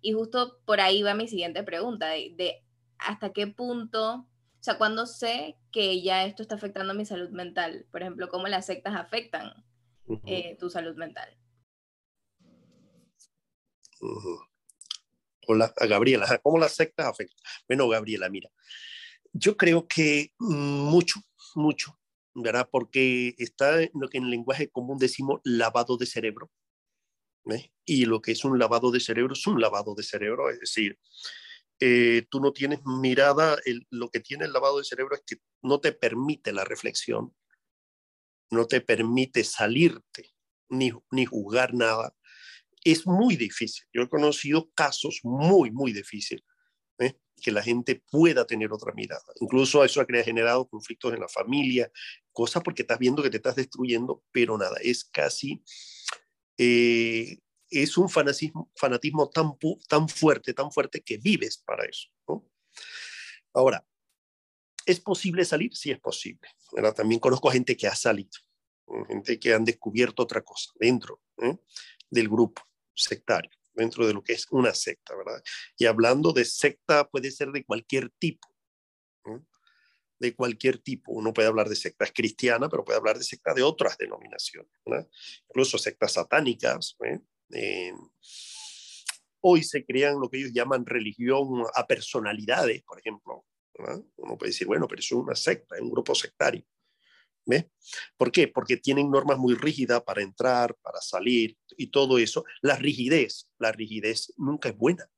Y 0.00 0.12
justo 0.12 0.58
por 0.64 0.80
ahí 0.80 1.02
va 1.02 1.14
mi 1.14 1.28
siguiente 1.28 1.62
pregunta, 1.62 2.08
de, 2.08 2.34
de 2.36 2.64
hasta 2.98 3.32
qué 3.32 3.46
punto, 3.46 4.14
o 4.14 4.62
sea, 4.62 4.76
cuando 4.76 5.06
sé 5.06 5.56
que 5.70 6.02
ya 6.02 6.24
esto 6.24 6.42
está 6.42 6.56
afectando 6.56 6.92
mi 6.92 7.06
salud 7.06 7.30
mental, 7.30 7.86
por 7.90 8.02
ejemplo, 8.02 8.28
cómo 8.28 8.48
las 8.48 8.66
sectas 8.66 8.94
afectan 8.96 9.64
eh, 10.26 10.56
tu 10.58 10.70
salud 10.70 10.96
mental. 10.96 11.36
Hola, 15.46 15.72
a 15.76 15.86
Gabriela, 15.86 16.40
¿cómo 16.42 16.58
las 16.58 16.74
sectas 16.74 17.06
afectan? 17.06 17.38
Bueno, 17.68 17.88
Gabriela, 17.88 18.28
mira, 18.28 18.50
yo 19.32 19.56
creo 19.56 19.86
que 19.86 20.32
mucho, 20.38 21.20
mucho, 21.54 21.98
¿verdad? 22.34 22.68
Porque 22.70 23.34
está 23.38 23.82
en 23.82 23.90
lo 23.94 24.08
que 24.08 24.18
en 24.18 24.24
el 24.24 24.30
lenguaje 24.30 24.68
común 24.70 24.98
decimos 24.98 25.40
lavado 25.44 25.96
de 25.96 26.06
cerebro. 26.06 26.50
Y 27.84 28.06
lo 28.06 28.22
que 28.22 28.32
es 28.32 28.44
un 28.44 28.58
lavado 28.58 28.90
de 28.90 29.00
cerebro 29.00 29.34
es 29.34 29.46
un 29.46 29.60
lavado 29.60 29.94
de 29.94 30.02
cerebro, 30.02 30.48
es 30.48 30.60
decir, 30.60 30.98
eh, 31.80 32.26
tú 32.30 32.40
no 32.40 32.52
tienes 32.52 32.80
mirada, 32.86 33.58
lo 33.90 34.08
que 34.08 34.20
tiene 34.20 34.46
el 34.46 34.52
lavado 34.52 34.78
de 34.78 34.84
cerebro 34.84 35.14
es 35.14 35.22
que 35.26 35.36
no 35.62 35.80
te 35.80 35.92
permite 35.92 36.52
la 36.52 36.64
reflexión, 36.64 37.34
no 38.50 38.66
te 38.66 38.80
permite 38.80 39.44
salirte 39.44 40.34
ni, 40.70 40.92
ni 41.10 41.26
juzgar 41.26 41.74
nada. 41.74 42.14
Es 42.84 43.06
muy 43.06 43.36
difícil. 43.36 43.86
Yo 43.92 44.02
he 44.02 44.08
conocido 44.08 44.70
casos 44.74 45.20
muy, 45.22 45.70
muy 45.70 45.92
difíciles 45.92 46.44
¿eh? 46.98 47.18
que 47.42 47.50
la 47.50 47.62
gente 47.62 48.02
pueda 48.10 48.46
tener 48.46 48.72
otra 48.72 48.92
mirada. 48.92 49.24
Incluso 49.40 49.82
eso 49.84 50.02
ha 50.02 50.22
generado 50.22 50.68
conflictos 50.68 51.14
en 51.14 51.20
la 51.20 51.28
familia, 51.28 51.90
cosas 52.32 52.62
porque 52.62 52.82
estás 52.82 52.98
viendo 52.98 53.22
que 53.22 53.30
te 53.30 53.38
estás 53.38 53.56
destruyendo, 53.56 54.22
pero 54.30 54.58
nada, 54.58 54.76
es 54.82 55.04
casi, 55.04 55.62
eh, 56.58 57.38
es 57.70 57.96
un 57.96 58.08
fanatismo, 58.10 58.70
fanatismo 58.76 59.30
tan, 59.30 59.56
tan 59.88 60.08
fuerte, 60.08 60.52
tan 60.52 60.70
fuerte 60.70 61.00
que 61.00 61.16
vives 61.16 61.58
para 61.58 61.84
eso. 61.86 62.08
Ahora, 63.54 63.86
¿es 64.84 65.00
posible 65.00 65.44
salir? 65.44 65.74
Sí 65.74 65.90
es 65.90 66.00
posible. 66.00 66.48
También 66.94 67.20
conozco 67.20 67.50
gente 67.50 67.76
que 67.76 67.86
ha 67.86 67.94
salido, 67.94 68.30
gente 69.08 69.38
que 69.38 69.54
han 69.54 69.64
descubierto 69.64 70.22
otra 70.22 70.42
cosa 70.42 70.70
dentro 70.78 71.22
¿eh? 71.38 71.56
del 72.10 72.28
grupo 72.28 72.62
sectario 72.94 73.50
dentro 73.74 74.06
de 74.06 74.14
lo 74.14 74.22
que 74.22 74.34
es 74.34 74.46
una 74.50 74.72
secta, 74.72 75.16
¿verdad? 75.16 75.42
Y 75.76 75.86
hablando 75.86 76.32
de 76.32 76.44
secta 76.44 77.08
puede 77.08 77.30
ser 77.30 77.50
de 77.50 77.64
cualquier 77.64 78.10
tipo, 78.18 78.48
de 80.18 80.34
cualquier 80.34 80.78
tipo. 80.78 81.12
Uno 81.12 81.32
puede 81.32 81.48
hablar 81.48 81.68
de 81.68 81.76
sectas 81.76 82.12
cristianas, 82.14 82.70
pero 82.70 82.84
puede 82.84 82.98
hablar 82.98 83.18
de 83.18 83.24
sectas 83.24 83.54
de 83.54 83.62
otras 83.62 83.98
denominaciones, 83.98 84.72
¿verdad? 84.86 85.08
incluso 85.48 85.78
sectas 85.78 86.12
satánicas. 86.12 86.96
¿eh? 87.04 87.92
hoy 89.40 89.62
se 89.62 89.84
crean 89.84 90.18
lo 90.18 90.30
que 90.30 90.38
ellos 90.38 90.52
llaman 90.52 90.86
religión 90.86 91.64
a 91.74 91.86
personalidades, 91.86 92.82
por 92.82 92.98
ejemplo. 92.98 93.44
Uno 94.16 94.38
puede 94.38 94.50
decir, 94.50 94.66
bueno, 94.66 94.88
pero 94.88 95.00
es 95.00 95.12
una 95.12 95.34
secta, 95.34 95.76
es 95.76 95.82
un 95.82 95.90
grupo 95.90 96.14
sectario. 96.14 96.64
¿Ve? 97.46 97.70
¿Por 98.16 98.32
qué? 98.32 98.48
Porque 98.48 98.78
tienen 98.78 99.10
normas 99.10 99.36
muy 99.36 99.54
rígidas 99.54 100.02
para 100.02 100.22
entrar, 100.22 100.74
para 100.76 100.98
salir 101.02 101.58
y 101.78 101.88
todo 101.88 102.18
eso. 102.18 102.44
La 102.62 102.76
rigidez, 102.76 103.48
la 103.58 103.72
rigidez 103.72 104.32
nunca 104.36 104.68
es 104.68 104.76
buena. 104.76 105.08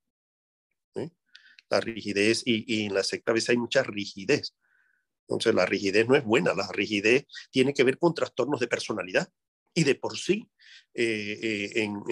La 1.69 1.81
rigidez, 1.81 2.43
y, 2.45 2.85
en 2.85 2.95
la 2.95 3.03
secta 3.03 3.33
a 3.33 3.35
veces 3.35 3.51
hay 3.51 3.57
mucha 3.57 3.83
rigidez. 3.83 4.55
Entonces 5.23 5.55
la 5.55 5.67
rigidez 5.67 6.07
no 6.07 6.15
es 6.15 6.25
buena, 6.25 6.55
la 6.55 6.71
rigidez 6.71 7.27
tiene 7.51 7.75
que 7.75 7.83
ver 7.83 7.99
con 7.99 8.15
trastornos 8.15 8.61
de 8.61 8.69
personalidad. 8.69 9.29
Y 9.75 9.85
de 9.85 9.97
por 9.97 10.17
sí, 10.17 10.49
eh, 10.95 11.39
eh, 11.43 11.83
en, 11.83 12.03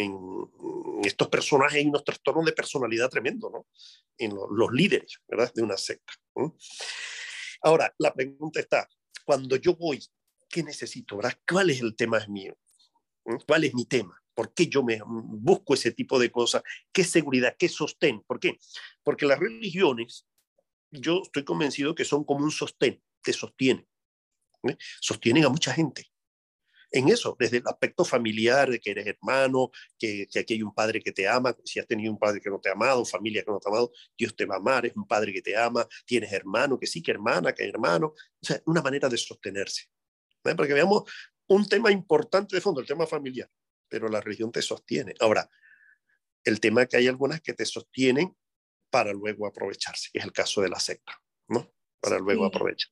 estos 1.05 1.29
personajes 1.29 1.79
hay 1.79 1.87
unos 1.87 2.05
trastornos 2.05 2.45
de 2.45 2.53
personalidad 2.53 3.09
tremendo, 3.09 3.49
¿no? 3.49 3.67
En 4.19 4.35
los 4.35 4.73
líderes, 4.73 5.21
¿verdad? 5.29 5.53
De 5.55 5.63
una 5.63 5.77
secta. 5.77 6.13
Ahora, 7.63 7.95
la 7.99 8.13
pregunta 8.13 8.61
está, 8.61 8.89
cuando 9.25 9.57
yo 9.57 9.77
voy, 9.77 10.05
¿qué 10.49 10.63
necesito? 10.63 11.17
¿verdad? 11.17 11.39
¿Cuál 11.49 11.71
es 11.71 11.81
el 11.81 11.97
tema 11.97 12.25
mío? 12.29 12.57
¿Mm? 13.25 13.37
¿Cuál 13.47 13.65
es 13.65 13.75
mi 13.75 13.87
tema? 13.87 14.24
¿Por 14.35 14.53
qué 14.53 14.67
yo 14.67 14.83
me 14.83 15.01
busco 15.05 15.75
ese 15.75 15.93
tipo 15.93 16.19
de 16.19 16.31
cosas? 16.31 16.63
¿Qué 16.93 17.05
seguridad? 17.05 17.57
¿Qué 17.59 17.69
sostén? 17.69 18.23
¿Por 18.23 18.41
qué? 18.41 18.59
Porque 19.03 19.27
las 19.27 19.39
religiones, 19.39 20.27
yo 20.91 21.23
estoy 21.23 21.45
convencido 21.45 21.95
que 21.95 22.05
son 22.05 22.25
como 22.25 22.45
un 22.45 22.51
sostén, 22.51 23.03
que 23.23 23.33
sostienen. 23.33 23.87
¿eh? 24.69 24.77
Sostienen 25.01 25.45
a 25.45 25.49
mucha 25.49 25.73
gente 25.73 26.11
en 26.95 27.09
eso, 27.09 27.37
desde 27.39 27.57
el 27.57 27.65
aspecto 27.67 28.05
familiar, 28.05 28.71
de 28.71 28.79
que 28.79 28.93
eres 28.93 29.07
hermano, 29.07 29.73
que, 29.99 30.29
aquí 30.39 30.55
hay 30.55 30.63
un 30.63 30.73
padre 30.73 31.01
que 31.01 31.11
te 31.11 31.27
ama, 31.27 31.55
si 31.65 31.81
has 31.81 31.87
tenido 31.89 32.13
un 32.13 32.19
padre 32.19 32.41
que 32.41 32.49
no 32.49 32.61
te 32.61 32.69
ha 32.69 32.73
amado, 32.73 33.05
familia 33.05 33.43
que 33.43 33.51
no 33.51 33.59
te 33.59 33.69
ha 33.69 33.73
amado, 33.73 33.91
Dios 34.17 34.37
te 34.37 34.47
va 34.47 34.55
a 34.55 34.59
amar, 34.59 34.87
es 34.87 34.95
un 34.95 35.07
padre 35.07 35.33
que 35.33 35.43
te 35.43 35.57
ama, 35.57 35.87
tienes 36.07 36.33
hermano, 36.33 36.79
que 36.79 36.87
sí, 36.87 37.03
que 37.03 37.11
hermana, 37.11 37.53
que 37.53 37.65
hermano, 37.65 38.15
o 38.15 38.47
sea, 38.47 38.63
una 38.67 38.81
manera 38.81 39.09
de 39.09 39.19
sostenerse. 39.19 39.87
¿eh? 40.45 40.55
Para 40.55 40.69
que 40.69 40.75
veamos 40.75 41.03
un 41.49 41.69
tema 41.69 41.91
importante 41.91 42.55
de 42.55 42.63
fondo, 42.63 42.81
el 42.81 42.87
tema 42.87 43.09
familiar, 43.09 43.51
pero 43.95 44.09
la 44.09 44.21
religión 44.21 44.51
te 44.51 44.61
sostiene. 44.61 45.15
Ahora, 45.21 45.49
el 46.43 46.59
tema 46.59 46.83
es 46.83 46.89
que 46.89 46.97
hay 46.97 47.07
algunas 47.07 47.41
que 47.41 47.53
te 47.53 47.65
sostienen 47.65 48.37
para 48.91 49.13
luego 49.13 49.47
aprovecharse, 49.47 50.11
que 50.13 50.19
es 50.19 50.25
el 50.25 50.33
caso 50.33 50.63
de 50.63 50.69
la 50.69 50.81
secta, 50.81 51.23
¿no? 51.47 51.73
Para 52.01 52.19
luego 52.19 52.45
aprovechar. 52.45 52.91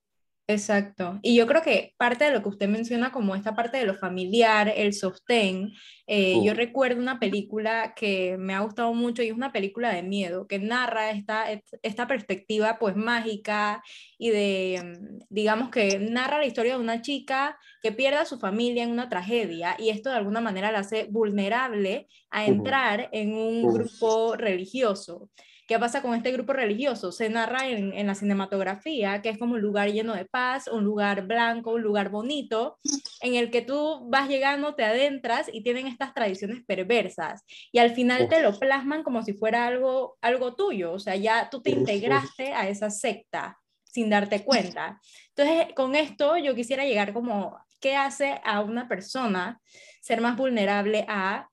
Exacto. 0.49 1.21
Y 1.23 1.37
yo 1.37 1.47
creo 1.47 1.63
que 1.63 1.95
parte 1.97 2.25
de 2.25 2.33
lo 2.33 2.43
que 2.43 2.49
usted 2.49 2.69
menciona 2.69 3.13
como 3.13 3.37
esta 3.37 3.55
parte 3.55 3.79
de 3.79 3.87
lo 3.87 3.95
familiar, 3.95 4.73
el 4.75 4.93
sostén, 4.93 5.73
eh, 6.09 6.43
yo 6.45 6.53
recuerdo 6.53 7.01
una 7.01 7.21
película 7.21 7.95
que 7.95 8.37
me 8.39 8.53
ha 8.55 8.61
gustado 8.61 8.93
mucho 8.93 9.23
y 9.23 9.29
es 9.29 9.35
una 9.35 9.53
película 9.53 9.95
de 9.95 10.03
miedo 10.03 10.49
que 10.49 10.59
narra 10.59 11.11
esta, 11.11 11.47
esta 11.83 12.07
perspectiva 12.09 12.79
pues 12.81 12.97
mágica 12.97 13.83
y 14.19 14.31
de, 14.31 14.83
mm, 14.85 15.25
digamos 15.31 15.71
que 15.71 15.99
narra 16.01 16.39
la 16.39 16.47
historia 16.47 16.75
de 16.75 16.81
una 16.81 17.03
chica 17.03 17.57
que 17.81 17.93
pierde 17.93 18.19
a 18.19 18.25
su 18.25 18.39
familia 18.39 18.83
en 18.83 18.91
una 18.91 19.09
tragedia 19.09 19.77
y 19.79 19.91
esto 19.91 20.11
de 20.11 20.17
alguna 20.17 20.41
manera 20.41 20.73
la 20.73 20.81
hace 20.81 21.05
vulnerable 21.09 22.09
a 22.31 22.47
entrar 22.47 23.09
en 23.13 23.35
un 23.35 23.63
grupo 23.63 24.35
religioso. 24.37 25.31
¿Qué 25.67 25.79
pasa 25.79 26.03
con 26.03 26.15
este 26.15 26.33
grupo 26.33 26.53
religioso? 26.53 27.13
Se 27.13 27.29
narra 27.29 27.69
en, 27.69 27.93
en, 27.93 28.07
la 28.07 28.15
cinematografía 28.15 29.23
que 29.23 29.29
es 29.29 29.39
como 29.39 29.55
un 29.55 29.61
lugar 29.61 29.91
lleno 29.91 30.15
de 30.15 30.25
paz, 30.25 30.69
un 30.69 30.85
lugar 30.85 31.27
blanco, 31.27 31.73
un 31.73 31.83
lugar 31.83 32.11
bonito, 32.11 32.79
en 33.21 33.37
el 33.37 33.51
que 33.51 33.63
tú 33.63 34.09
vas 34.09 34.29
llegando, 34.29 34.75
te 34.75 34.85
adentras 34.85 35.49
y 35.53 35.63
tienen 35.63 35.87
estas 35.87 36.15
tradiciones 36.15 36.65
perversas. 36.67 37.45
Y 37.71 37.79
al 37.79 37.95
final 37.95 38.29
te 38.29 38.43
lo 38.43 38.59
plasman 38.59 39.03
como 39.03 39.23
si 39.23 39.35
fuera 39.35 39.67
algo, 39.67 40.19
algo 40.21 40.55
tuyo, 40.55 40.93
o 40.93 40.99
sea, 40.99 41.17
ya 41.17 41.49
tú 41.49 41.63
te 41.63 41.71
integraste 41.71 42.53
a 42.53 42.69
esa 42.69 42.91
secta 42.91 43.59
sin 43.85 44.09
darte 44.09 44.45
cuenta. 44.45 45.01
Entonces, 45.37 45.75
con 45.75 45.95
esto 45.95 46.37
yo 46.39 46.55
quisiera 46.55 46.85
llegar 46.85 47.13
como, 47.13 47.59
¿qué 47.79 47.95
hace 47.95 48.41
a 48.43 48.61
una 48.61 48.89
persona 48.89 49.61
ser 50.01 50.21
más 50.21 50.37
vulnerable 50.37 51.05
a 51.09 51.49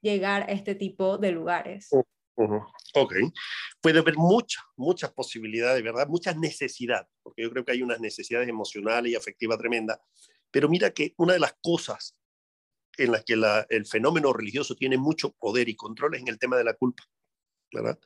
llegar 0.00 0.42
a 0.42 0.52
este 0.52 0.74
tipo 0.74 1.18
de 1.18 1.32
lugares? 1.32 1.90
Ok, 2.94 3.14
puede 3.80 4.00
haber 4.00 4.16
muchas, 4.16 4.62
muchas 4.76 5.12
posibilidades, 5.12 5.82
¿verdad? 5.82 6.08
Muchas 6.08 6.36
necesidades, 6.36 7.08
porque 7.22 7.42
yo 7.42 7.50
creo 7.50 7.64
que 7.64 7.72
hay 7.72 7.82
unas 7.82 8.00
necesidades 8.00 8.48
emocionales 8.48 9.10
y 9.10 9.14
afectivas 9.14 9.58
tremendas, 9.58 9.98
pero 10.50 10.68
mira 10.68 10.90
que 10.90 11.14
una 11.16 11.32
de 11.32 11.40
las 11.40 11.54
cosas 11.62 12.16
en 12.98 13.12
las 13.12 13.24
que 13.24 13.34
el 13.70 13.86
fenómeno 13.86 14.34
religioso 14.34 14.76
tiene 14.76 14.98
mucho 14.98 15.32
poder 15.32 15.70
y 15.70 15.76
control 15.76 16.14
es 16.14 16.20
en 16.20 16.28
el 16.28 16.38
tema 16.38 16.58
de 16.58 16.64
la 16.64 16.74
culpa, 16.74 17.04
¿verdad? 17.72 17.98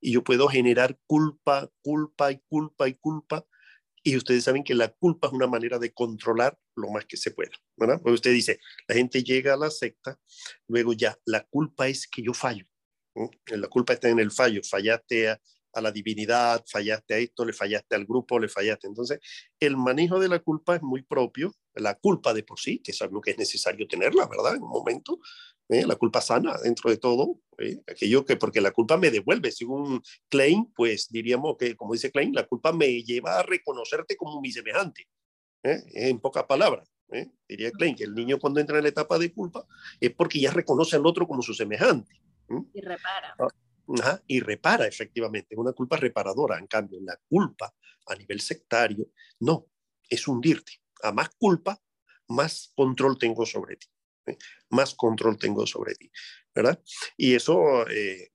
Y 0.00 0.12
yo 0.12 0.24
puedo 0.24 0.48
generar 0.48 0.98
culpa, 1.06 1.70
culpa 1.82 2.32
y 2.32 2.40
culpa 2.48 2.88
y 2.88 2.94
culpa, 2.94 3.46
y 4.02 4.16
ustedes 4.16 4.44
saben 4.44 4.64
que 4.64 4.74
la 4.74 4.88
culpa 4.88 5.26
es 5.26 5.34
una 5.34 5.46
manera 5.46 5.78
de 5.78 5.92
controlar 5.92 6.58
lo 6.74 6.88
más 6.88 7.04
que 7.04 7.18
se 7.18 7.32
pueda, 7.32 7.52
¿verdad? 7.76 8.00
Porque 8.00 8.14
usted 8.14 8.32
dice, 8.32 8.58
la 8.88 8.94
gente 8.94 9.22
llega 9.22 9.52
a 9.52 9.58
la 9.58 9.70
secta, 9.70 10.18
luego 10.66 10.94
ya, 10.94 11.18
la 11.26 11.44
culpa 11.44 11.88
es 11.88 12.08
que 12.08 12.22
yo 12.22 12.32
fallo 12.32 12.69
la 13.46 13.68
culpa 13.68 13.94
está 13.94 14.08
en 14.08 14.20
el 14.20 14.30
fallo, 14.30 14.60
fallaste 14.62 15.30
a, 15.30 15.40
la 15.80 15.92
divinidad, 15.92 16.64
fallaste 16.66 17.14
a 17.14 17.18
esto, 17.18 17.44
le 17.44 17.52
fallaste 17.52 17.94
al 17.94 18.04
grupo, 18.04 18.38
le 18.38 18.48
fallaste. 18.48 18.86
Entonces, 18.86 19.20
el 19.60 19.76
manejo 19.76 20.18
de 20.18 20.28
la 20.28 20.40
culpa 20.40 20.76
es 20.76 20.82
muy 20.82 21.02
propio, 21.02 21.54
la 21.74 21.94
culpa 21.94 22.34
de 22.34 22.42
por 22.42 22.58
sí, 22.58 22.80
que 22.80 22.90
es 22.90 23.00
algo 23.02 23.20
que 23.20 23.32
es 23.32 23.38
necesario 23.38 23.86
tenerla, 23.86 24.26
¿verdad? 24.26 24.56
En 24.56 24.62
un 24.62 24.70
momento, 24.70 25.20
¿eh? 25.70 25.86
la 25.86 25.96
culpa 25.96 26.20
sana 26.20 26.58
dentro 26.62 26.90
de 26.90 26.96
todo, 26.96 27.40
¿eh? 27.58 27.80
aquello 27.86 28.24
que, 28.24 28.36
porque 28.36 28.60
la 28.60 28.72
culpa 28.72 28.96
me 28.96 29.10
devuelve, 29.10 29.52
según 29.52 30.02
Klein, 30.28 30.72
pues 30.74 31.08
diríamos 31.10 31.56
que, 31.58 31.76
como 31.76 31.92
dice 31.92 32.10
Klein, 32.10 32.34
la 32.34 32.46
culpa 32.46 32.72
me 32.72 33.02
lleva 33.02 33.38
a 33.38 33.42
reconocerte 33.42 34.16
como 34.16 34.40
mi 34.40 34.50
semejante, 34.50 35.08
¿eh? 35.62 35.82
en 35.94 36.18
pocas 36.20 36.44
palabras. 36.44 36.88
Diría 37.48 37.72
Klein 37.72 37.96
que 37.96 38.04
el 38.04 38.14
niño 38.14 38.38
cuando 38.38 38.60
entra 38.60 38.76
en 38.76 38.84
la 38.84 38.90
etapa 38.90 39.18
de 39.18 39.32
culpa 39.32 39.66
es 39.98 40.14
porque 40.14 40.38
ya 40.38 40.52
reconoce 40.52 40.94
al 40.94 41.06
otro 41.06 41.26
como 41.26 41.42
su 41.42 41.54
semejante. 41.54 42.20
Y 42.72 42.80
repara. 42.80 43.34
Ah, 44.02 44.20
y 44.26 44.40
repara, 44.40 44.86
efectivamente. 44.86 45.56
Una 45.56 45.72
culpa 45.72 45.96
reparadora. 45.96 46.58
En 46.58 46.66
cambio, 46.66 47.00
la 47.02 47.18
culpa 47.28 47.74
a 48.06 48.14
nivel 48.14 48.40
sectario, 48.40 49.06
no, 49.40 49.66
es 50.08 50.26
hundirte. 50.26 50.72
A 51.02 51.12
más 51.12 51.30
culpa, 51.30 51.80
más 52.28 52.72
control 52.74 53.18
tengo 53.18 53.46
sobre 53.46 53.76
ti. 53.76 53.86
¿eh? 54.26 54.36
Más 54.70 54.94
control 54.94 55.38
tengo 55.38 55.66
sobre 55.66 55.94
ti. 55.94 56.10
¿Verdad? 56.54 56.82
Y 57.16 57.34
eso, 57.34 57.88
eh, 57.88 58.32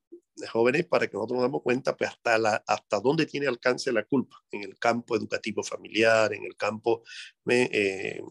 jóvenes, 0.52 0.86
para 0.86 1.08
que 1.08 1.14
nosotros 1.14 1.38
nos 1.38 1.44
damos 1.44 1.62
cuenta, 1.62 1.96
pues 1.96 2.10
hasta, 2.10 2.38
la, 2.38 2.64
hasta 2.68 3.00
dónde 3.00 3.26
tiene 3.26 3.48
alcance 3.48 3.92
la 3.92 4.04
culpa. 4.04 4.38
En 4.52 4.64
el 4.64 4.78
campo 4.80 5.16
educativo 5.16 5.64
familiar, 5.64 6.34
en 6.34 6.44
el 6.46 6.56
campo 6.56 7.04
eh, 7.50 8.22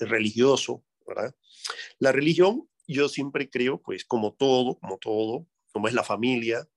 religioso. 0.00 0.84
¿verdad? 1.04 1.34
La 1.98 2.12
religión 2.12 2.68
yo 2.86 3.08
siempre 3.08 3.48
creo, 3.48 3.80
pues 3.80 4.04
como 4.04 4.34
todo, 4.34 4.78
como 4.78 4.98
todo, 4.98 5.46
como 5.72 5.88
es 5.88 5.94
la 5.94 6.04
familia, 6.04 6.68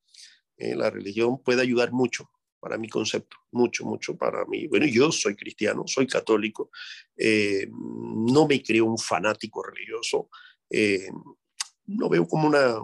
eh, 0.57 0.75
la 0.75 0.89
religión 0.89 1.41
puede 1.43 1.61
ayudar 1.61 1.91
mucho 1.91 2.29
para 2.65 2.79
mi 2.79 2.89
concepto, 2.89 3.37
mucho, 3.51 3.85
mucho 3.85 4.17
para 4.17 4.43
mí. 4.45 4.65
Bueno, 4.65 4.87
yo 4.87 5.11
soy 5.11 5.35
cristiano, 5.35 5.83
soy 5.85 6.07
católico, 6.07 6.71
eh, 7.15 7.67
no 7.69 8.47
me 8.47 8.63
creo 8.63 8.85
un 8.85 8.97
fanático 8.97 9.61
religioso, 9.61 10.31
eh, 10.71 11.07
lo 11.85 12.09
veo 12.09 12.27
como 12.27 12.47
una 12.47 12.77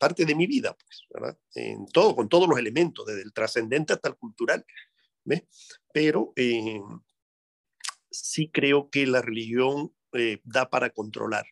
parte 0.00 0.24
de 0.24 0.34
mi 0.34 0.48
vida, 0.48 0.76
pues. 0.76 1.36
En 1.54 1.86
todo, 1.86 2.16
con 2.16 2.28
todos 2.28 2.48
los 2.48 2.58
elementos, 2.58 3.06
desde 3.06 3.22
el 3.22 3.32
trascendente 3.32 3.92
hasta 3.92 4.08
el 4.08 4.16
cultural, 4.16 4.66
¿ves? 5.22 5.44
Pero 5.92 6.32
eh, 6.34 6.80
sí 8.10 8.50
creo 8.52 8.90
que 8.90 9.06
la 9.06 9.22
religión 9.22 9.94
da 10.42 10.68
para 10.68 10.90
controlar, 10.90 11.46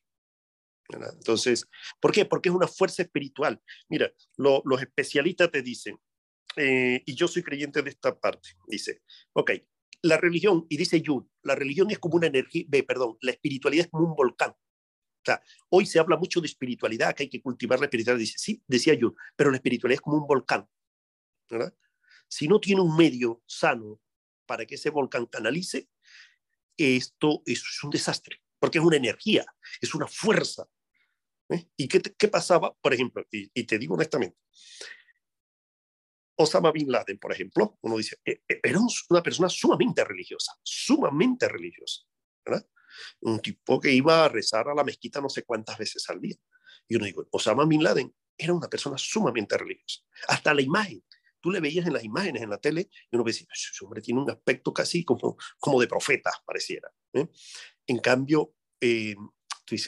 entonces, 0.93 1.67
¿por 2.01 2.13
qué? 2.13 2.25
Porque 2.25 2.49
es 2.49 2.55
una 2.55 2.69
fuerza 2.69 3.03
espiritual. 3.03 3.61
Mira, 3.89 4.13
los 4.37 4.81
especialistas 4.81 5.51
te 5.51 5.63
dicen, 5.63 5.99
eh, 6.57 7.03
y 7.07 7.15
yo 7.15 7.29
soy 7.29 7.43
creyente 7.43 7.83
de 7.83 7.91
esta 7.91 8.19
parte, 8.19 8.51
dice, 8.67 9.03
ok, 9.33 9.53
la 10.03 10.17
religión, 10.17 10.67
y 10.69 10.77
dice 10.77 11.03
Jung, 11.05 11.27
la 11.43 11.55
religión 11.55 11.91
es 11.91 11.99
como 11.99 12.17
una 12.17 12.27
energía, 12.27 12.67
perdón, 12.87 13.17
la 13.21 13.31
espiritualidad 13.31 13.87
es 13.87 13.91
como 13.91 14.07
un 14.07 14.17
volcán. 14.17 14.51
O 14.51 15.25
sea, 15.25 15.41
hoy 15.71 15.87
se 15.87 16.01
habla 16.01 16.17
mucho 16.17 16.41
de 16.41 16.49
espiritualidad, 16.49 17.15
que 17.15 17.23
hay 17.25 17.29
que 17.29 17.41
cultivar 17.41 17.79
la 17.79 17.87
espiritualidad. 17.87 18.19
Dice, 18.19 18.39
sí, 18.39 18.63
decía 18.67 18.99
Jung, 19.01 19.15
pero 19.37 19.51
la 19.51 19.57
espiritualidad 19.57 19.97
es 19.97 20.01
como 20.01 20.17
un 20.17 20.27
volcán. 20.27 20.69
¿verdad? 21.49 21.75
Si 22.29 22.49
no 22.49 22.59
tiene 22.59 22.81
un 22.81 22.97
medio 22.97 23.43
sano 23.47 24.01
para 24.47 24.67
que 24.67 24.75
ese 24.75 24.91
volcán 24.91 25.27
canalice, 25.27 25.89
esto, 26.77 27.43
es 27.47 27.63
un 27.85 27.91
desastre, 27.91 28.43
porque 28.59 28.79
es 28.79 28.85
una 28.85 28.97
energía, 28.97 29.45
es 29.81 29.95
una 29.95 30.09
fuerza. 30.09 30.67
¿Eh? 31.53 31.69
¿Y 31.77 31.89
qué, 31.89 32.01
qué, 32.01 32.29
pasaba? 32.29 32.75
Por 32.81 32.95
ejemplo, 32.95 33.25
y, 33.31 33.51
y 33.55 33.65
te 33.65 33.79
digo 33.79 33.95
honestamente, 33.95 34.39
Osama 36.37 36.73
Bin 36.73 36.91
Laden, 36.91 37.19
por 37.19 37.33
ejemplo, 37.33 37.79
uno 37.83 37.97
dice, 37.97 38.19
e, 38.25 38.43
e, 38.49 38.61
era 38.63 38.79
una 39.11 39.23
persona 39.23 39.49
sumamente 39.49 40.05
religiosa, 40.05 40.53
sumamente 40.63 41.49
religiosa, 41.49 42.03
¿verdad? 42.45 42.67
Un 43.21 43.41
tipo 43.41 43.81
que 43.81 43.93
iba 43.93 44.25
a 44.25 44.29
rezar 44.29 44.69
a 44.69 44.75
la 44.75 44.85
mezquita 44.85 45.21
no 45.21 45.29
sé 45.29 45.45
cuántas 45.45 45.79
veces 45.79 46.09
al 46.11 46.21
día. 46.21 46.37
Y 46.89 46.97
uno 46.97 47.07
dice, 47.07 47.21
Osama 47.31 47.65
Bin 47.65 47.83
Laden 47.83 48.15
era 48.37 48.53
una 48.53 48.69
persona 48.69 48.99
sumamente 48.99 49.57
religiosa. 49.57 50.01
Hasta 50.29 50.55
la 50.55 50.63
imagen, 50.63 51.05
tú 51.41 51.51
le 51.51 51.61
veías 51.61 51.87
en 51.87 51.93
las 51.93 52.05
imágenes 52.05 52.43
en 52.43 52.51
la 52.51 52.59
tele 52.59 52.89
y 53.11 53.17
uno 53.17 53.25
decía, 53.25 53.47
ese 53.53 53.85
hombre 53.85 54.01
tiene 54.01 54.21
un 54.21 54.31
aspecto 54.31 54.73
casi 54.73 55.05
como, 55.05 55.37
como 55.59 55.81
de 55.81 55.87
profeta, 55.87 56.31
pareciera. 56.45 56.91
¿eh? 57.13 57.29
En 57.87 57.99
cambio, 57.99 58.55
eh, 58.81 59.15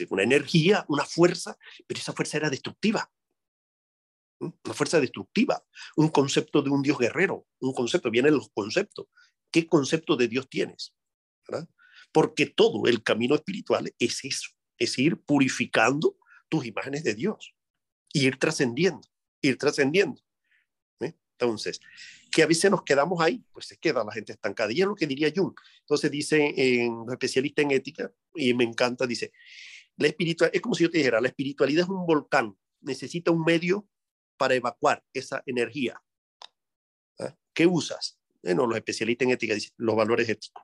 una 0.09 0.23
energía, 0.23 0.85
una 0.87 1.05
fuerza, 1.05 1.57
pero 1.87 1.99
esa 1.99 2.13
fuerza 2.13 2.37
era 2.37 2.49
destructiva 2.49 3.09
una 4.39 4.73
fuerza 4.73 4.99
destructiva, 4.99 5.63
un 5.95 6.09
concepto 6.09 6.61
de 6.61 6.69
un 6.69 6.81
Dios 6.81 6.97
guerrero, 6.97 7.47
un 7.59 7.73
concepto, 7.73 8.11
vienen 8.11 8.33
los 8.33 8.49
conceptos. 8.49 9.07
¿Qué 9.51 9.67
concepto 9.67 10.15
de 10.15 10.27
Dios 10.27 10.49
tienes? 10.49 10.93
Porque 12.11 12.47
todo 12.47 12.87
el 12.87 13.03
camino 13.03 13.35
espiritual 13.35 13.93
es 13.99 14.23
eso, 14.25 14.49
es 14.77 14.97
ir 14.97 15.17
purificando 15.21 16.17
tus 16.49 16.65
imágenes 16.65 17.03
de 17.03 17.13
Dios, 17.13 17.53
ir 18.13 18.37
trascendiendo, 18.37 19.07
ir 19.41 19.57
trascendiendo. 19.57 20.21
¿eh? 20.99 21.13
Entonces, 21.31 21.79
que 22.31 22.43
a 22.43 22.47
veces 22.47 22.69
nos 22.69 22.83
quedamos 22.83 23.21
ahí, 23.21 23.43
pues 23.51 23.67
se 23.67 23.77
queda 23.77 24.03
la 24.03 24.11
gente 24.11 24.33
estancada. 24.33 24.71
Y 24.71 24.81
es 24.81 24.87
lo 24.87 24.95
que 24.95 25.07
diría 25.07 25.31
Jung. 25.33 25.53
Entonces 25.81 26.11
dice 26.11 26.53
en 26.55 27.05
especialista 27.09 27.61
en 27.61 27.71
ética, 27.71 28.11
y 28.33 28.53
me 28.53 28.65
encanta, 28.65 29.07
dice, 29.07 29.31
la 29.97 30.07
espiritual, 30.07 30.51
es 30.53 30.61
como 30.61 30.75
si 30.75 30.83
yo 30.83 30.91
te 30.91 30.97
dijera, 30.97 31.21
la 31.21 31.29
espiritualidad 31.29 31.83
es 31.83 31.89
un 31.89 32.05
volcán, 32.05 32.57
necesita 32.81 33.31
un 33.31 33.43
medio 33.43 33.87
para 34.37 34.55
evacuar 34.55 35.03
esa 35.13 35.41
energía. 35.45 36.01
¿Ah? 37.19 37.35
¿Qué 37.53 37.65
usas? 37.65 38.19
Bueno, 38.43 38.67
los 38.67 38.75
especialistas 38.75 39.25
en 39.25 39.31
ética 39.31 39.53
dicen 39.53 39.73
los 39.77 39.95
valores 39.95 40.27
éticos. 40.27 40.63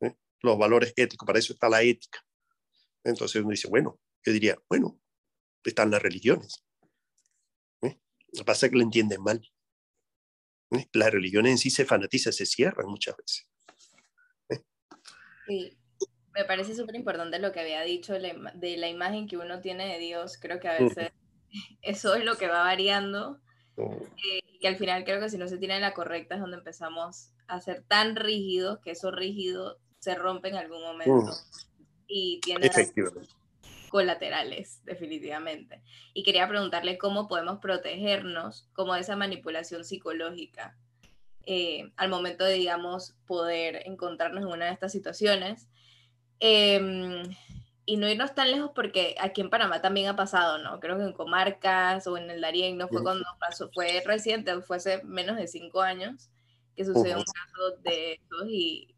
¿eh? 0.00 0.16
Los 0.40 0.58
valores 0.58 0.92
éticos, 0.96 1.26
para 1.26 1.38
eso 1.38 1.52
está 1.52 1.68
la 1.68 1.82
ética. 1.82 2.24
Entonces 3.04 3.40
uno 3.40 3.50
dice, 3.50 3.68
bueno, 3.68 4.00
yo 4.24 4.32
diría, 4.32 4.58
bueno, 4.68 4.98
están 5.62 5.90
las 5.90 6.02
religiones. 6.02 6.64
¿eh? 7.82 8.00
Lo 8.32 8.38
que 8.38 8.44
pasa 8.44 8.66
es 8.66 8.72
que 8.72 8.78
lo 8.78 8.82
entienden 8.82 9.22
mal. 9.22 9.40
¿eh? 10.72 10.88
Las 10.92 11.10
religiones 11.10 11.52
en 11.52 11.58
sí 11.58 11.70
se 11.70 11.84
fanatizan, 11.84 12.32
se 12.32 12.46
cierran 12.46 12.88
muchas 12.88 13.16
veces. 13.16 13.46
Sí, 15.46 15.78
me 16.36 16.44
parece 16.44 16.76
súper 16.76 16.96
importante 16.96 17.38
lo 17.38 17.52
que 17.52 17.60
había 17.60 17.80
dicho 17.82 18.12
de 18.12 18.76
la 18.76 18.88
imagen 18.88 19.26
que 19.26 19.38
uno 19.38 19.60
tiene 19.60 19.86
de 19.92 19.98
Dios. 19.98 20.38
Creo 20.38 20.60
que 20.60 20.68
a 20.68 20.78
veces 20.78 21.12
eso 21.82 22.14
es 22.14 22.24
lo 22.24 22.36
que 22.36 22.46
va 22.46 22.62
variando. 22.62 23.40
Eh, 23.78 24.58
que 24.60 24.68
al 24.68 24.76
final 24.76 25.04
creo 25.04 25.20
que 25.20 25.28
si 25.28 25.38
no 25.38 25.48
se 25.48 25.58
tiene 25.58 25.78
la 25.80 25.92
correcta 25.92 26.34
es 26.34 26.40
donde 26.40 26.56
empezamos 26.56 27.32
a 27.46 27.60
ser 27.60 27.82
tan 27.82 28.16
rígidos 28.16 28.78
que 28.80 28.92
eso 28.92 29.10
rígido 29.10 29.78
se 29.98 30.14
rompe 30.14 30.48
en 30.48 30.56
algún 30.56 30.82
momento. 30.82 31.32
Y 32.06 32.40
tiene 32.40 32.70
colaterales, 33.88 34.80
definitivamente. 34.84 35.82
Y 36.12 36.22
quería 36.22 36.48
preguntarle 36.48 36.98
cómo 36.98 37.28
podemos 37.28 37.58
protegernos 37.58 38.68
como 38.74 38.94
de 38.94 39.00
esa 39.00 39.16
manipulación 39.16 39.84
psicológica 39.84 40.76
eh, 41.46 41.92
al 41.96 42.08
momento 42.08 42.44
de, 42.44 42.54
digamos, 42.54 43.16
poder 43.26 43.82
encontrarnos 43.86 44.42
en 44.42 44.50
una 44.50 44.66
de 44.66 44.72
estas 44.72 44.92
situaciones. 44.92 45.68
Eh, 46.40 47.22
y 47.88 47.96
no 47.96 48.08
irnos 48.08 48.34
tan 48.34 48.50
lejos 48.50 48.72
porque 48.74 49.14
aquí 49.20 49.40
en 49.40 49.48
Panamá 49.48 49.80
también 49.80 50.08
ha 50.08 50.16
pasado, 50.16 50.58
¿no? 50.58 50.80
Creo 50.80 50.98
que 50.98 51.04
en 51.04 51.12
comarcas 51.12 52.06
o 52.08 52.16
en 52.18 52.28
el 52.30 52.40
Darién 52.40 52.76
no 52.76 52.88
fue 52.88 53.02
cuando 53.02 53.24
pasó, 53.38 53.70
fue 53.72 54.02
reciente, 54.04 54.60
fue 54.60 54.78
hace 54.78 55.02
menos 55.04 55.36
de 55.36 55.46
cinco 55.46 55.82
años 55.82 56.28
que 56.74 56.84
sucedió 56.84 57.16
un 57.16 57.24
caso 57.24 57.76
de 57.82 58.14
estos 58.14 58.48
y, 58.48 58.94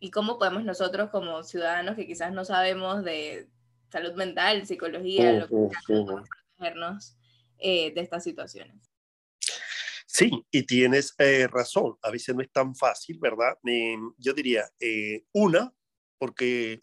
y 0.00 0.10
cómo 0.10 0.38
podemos 0.38 0.64
nosotros 0.64 1.10
como 1.10 1.44
ciudadanos 1.44 1.94
que 1.94 2.06
quizás 2.06 2.32
no 2.32 2.46
sabemos 2.46 3.04
de 3.04 3.48
salud 3.90 4.14
mental, 4.14 4.66
psicología, 4.66 5.32
lo 5.32 5.48
que 5.48 5.76
protegernos 5.86 7.16
eh, 7.58 7.92
de 7.94 8.00
estas 8.00 8.24
situaciones. 8.24 8.90
Sí, 10.06 10.30
y 10.50 10.62
tienes 10.62 11.14
eh, 11.18 11.46
razón, 11.46 11.96
a 12.00 12.10
veces 12.10 12.34
no 12.34 12.40
es 12.40 12.50
tan 12.50 12.74
fácil, 12.74 13.18
¿verdad? 13.20 13.58
Em, 13.64 14.10
yo 14.16 14.32
diría, 14.32 14.64
eh, 14.80 15.24
una, 15.32 15.74
porque 16.18 16.78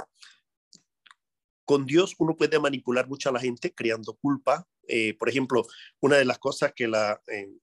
con 1.66 1.86
Dios 1.86 2.16
uno 2.20 2.36
puede 2.36 2.60
manipular 2.60 3.08
mucho 3.08 3.30
a 3.30 3.32
la 3.32 3.40
gente 3.40 3.74
creando 3.74 4.16
culpa. 4.16 4.68
Eh, 4.88 5.16
por 5.18 5.30
ejemplo, 5.30 5.66
una 6.02 6.18
de 6.18 6.26
las 6.26 6.40
cosas 6.40 6.74
que, 6.76 6.88
la, 6.88 7.22
eh, 7.28 7.58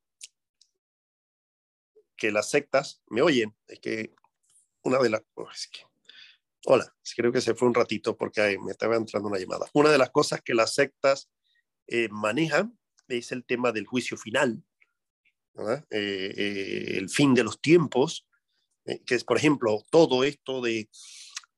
que 2.17 2.33
las 2.33 2.51
sectas, 2.51 3.03
me 3.09 3.23
oyen, 3.23 3.55
es 3.67 3.79
que 3.81 4.15
una 4.83 4.99
de 4.99 5.11
las... 5.11 5.23
cosas 5.35 5.69
que, 5.71 5.81
hola, 6.67 6.95
creo 7.17 7.33
que 7.33 7.41
se 7.41 7.55
fue 7.55 7.69
un 7.69 7.75
ratito 7.75 8.17
porque 8.17 8.59
me 8.59 8.73
estaba 8.73 8.97
entrando 8.97 9.29
una 9.29 9.39
llamada. 9.39 9.67
Una 9.75 9.91
de 9.91 9.99
las 9.99 10.11
cosas 10.11 10.41
que 10.43 10.55
las 10.55 10.75
sectas 10.75 11.31
eh, 11.87 12.09
manejan 12.11 12.79
es 13.09 13.33
el 13.33 13.45
tema 13.45 13.73
del 13.73 13.87
juicio 13.87 14.17
final, 14.17 14.63
el 15.91 17.11
fin 17.11 17.35
de 17.35 17.45
los 17.45 17.61
tiempos, 17.61 18.27
que 18.85 19.15
es, 19.15 19.25
por 19.25 19.37
ejemplo, 19.37 19.85
todo 19.91 20.25
esto 20.25 20.63
de, 20.63 20.89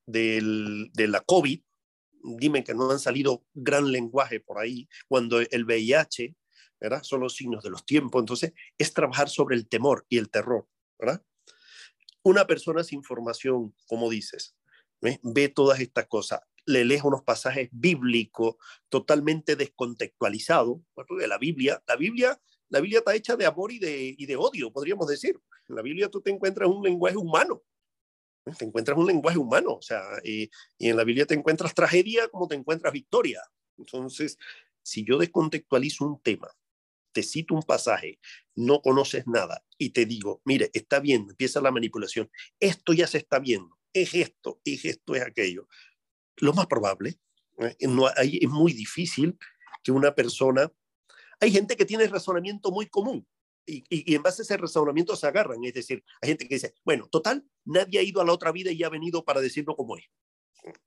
de 0.06 0.90
la 1.08 1.20
COVID, 1.20 1.60
dime 2.22 2.64
que 2.64 2.74
no 2.74 2.90
han 2.90 2.98
salido 2.98 3.44
gran 3.54 3.90
lenguaje 3.90 4.40
por 4.40 4.58
ahí, 4.58 4.88
cuando 5.08 5.40
el 5.40 5.64
VIH, 5.64 6.34
¿verdad? 6.80 7.02
Son 7.02 7.20
los 7.20 7.36
signos 7.36 7.62
de 7.62 7.70
los 7.70 7.84
tiempos. 7.84 8.20
Entonces, 8.20 8.52
es 8.78 8.92
trabajar 8.92 9.28
sobre 9.28 9.56
el 9.56 9.68
temor 9.68 10.04
y 10.08 10.18
el 10.18 10.30
terror, 10.30 10.68
¿verdad? 10.98 11.22
Una 12.22 12.46
persona 12.46 12.84
sin 12.84 13.02
formación, 13.02 13.74
como 13.86 14.10
dices, 14.10 14.56
ve 15.00 15.48
todas 15.48 15.80
estas 15.80 16.06
cosas, 16.06 16.40
le 16.66 16.84
lees 16.84 17.02
unos 17.02 17.22
pasajes 17.22 17.68
bíblicos 17.72 18.56
totalmente 18.88 19.56
descontextualizados, 19.56 20.80
de 21.18 21.28
la 21.28 21.38
Biblia, 21.38 21.82
la 21.86 21.96
Biblia, 21.96 22.40
la 22.68 22.80
Biblia 22.80 23.00
está 23.00 23.14
hecha 23.14 23.36
de 23.36 23.46
amor 23.46 23.72
y 23.72 23.78
de, 23.78 24.14
y 24.16 24.26
de 24.26 24.36
odio, 24.36 24.72
podríamos 24.72 25.06
decir. 25.06 25.38
En 25.68 25.76
la 25.76 25.82
Biblia 25.82 26.08
tú 26.08 26.20
te 26.20 26.30
encuentras 26.30 26.68
un 26.68 26.82
lenguaje 26.82 27.16
humano, 27.16 27.62
te 28.58 28.64
encuentras 28.64 28.98
un 28.98 29.06
lenguaje 29.06 29.38
humano, 29.38 29.74
o 29.74 29.82
sea, 29.82 30.02
y, 30.24 30.50
en 30.78 30.96
la 30.96 31.04
Biblia 31.04 31.26
te 31.26 31.34
encuentras 31.34 31.74
tragedia 31.74 32.28
como 32.28 32.48
te 32.48 32.54
encuentras 32.54 32.92
victoria. 32.92 33.40
Entonces, 33.78 34.38
si 34.82 35.04
yo 35.04 35.18
descontextualizo 35.18 36.04
un 36.04 36.20
tema, 36.20 36.48
te 37.12 37.22
cito 37.22 37.54
un 37.54 37.62
pasaje, 37.62 38.18
no 38.54 38.80
conoces 38.80 39.26
nada 39.26 39.64
y 39.78 39.90
te 39.90 40.06
digo, 40.06 40.40
mire, 40.44 40.70
está 40.72 40.98
viendo, 40.98 41.32
empieza 41.32 41.60
la 41.60 41.70
manipulación, 41.70 42.30
esto 42.58 42.92
ya 42.92 43.06
se 43.06 43.18
está 43.18 43.38
viendo, 43.38 43.78
es 43.92 44.14
esto, 44.14 44.60
es 44.64 44.84
esto, 44.84 45.14
es 45.14 45.22
aquello. 45.22 45.68
Lo 46.36 46.52
más 46.54 46.66
probable, 46.66 47.18
¿eh? 47.58 47.76
es 47.78 48.48
muy 48.48 48.72
difícil 48.72 49.38
que 49.82 49.92
una 49.92 50.14
persona, 50.14 50.72
hay 51.40 51.52
gente 51.52 51.76
que 51.76 51.84
tiene 51.84 52.06
razonamiento 52.06 52.70
muy 52.70 52.86
común, 52.86 53.26
y, 53.66 54.14
en 54.14 54.22
base 54.22 54.42
a 54.42 54.44
ese 54.44 54.56
razonamiento 54.56 55.16
se 55.16 55.26
agarran. 55.26 55.62
Es 55.64 55.74
decir, 55.74 56.04
hay 56.20 56.30
gente 56.30 56.48
que 56.48 56.54
dice, 56.56 56.74
bueno, 56.84 57.08
total, 57.08 57.44
nadie 57.64 57.98
ha 57.98 58.02
ido 58.02 58.20
a 58.20 58.24
la 58.24 58.32
otra 58.32 58.52
vida 58.52 58.70
y 58.72 58.82
ha 58.82 58.88
venido 58.88 59.24
para 59.24 59.40
decirlo 59.40 59.76
como 59.76 59.96
es. 59.96 60.04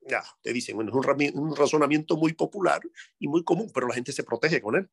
Ya, 0.07 0.23
te 0.41 0.53
dicen, 0.53 0.75
bueno, 0.75 0.91
es 0.91 1.33
un, 1.33 1.55
razonamiento 1.55 2.15
muy 2.15 2.33
popular 2.33 2.81
y 3.19 3.27
muy 3.27 3.43
común, 3.43 3.71
pero 3.73 3.87
la 3.87 3.95
gente 3.95 4.11
se 4.11 4.23
protege 4.23 4.61
con 4.61 4.75
él. 4.75 4.89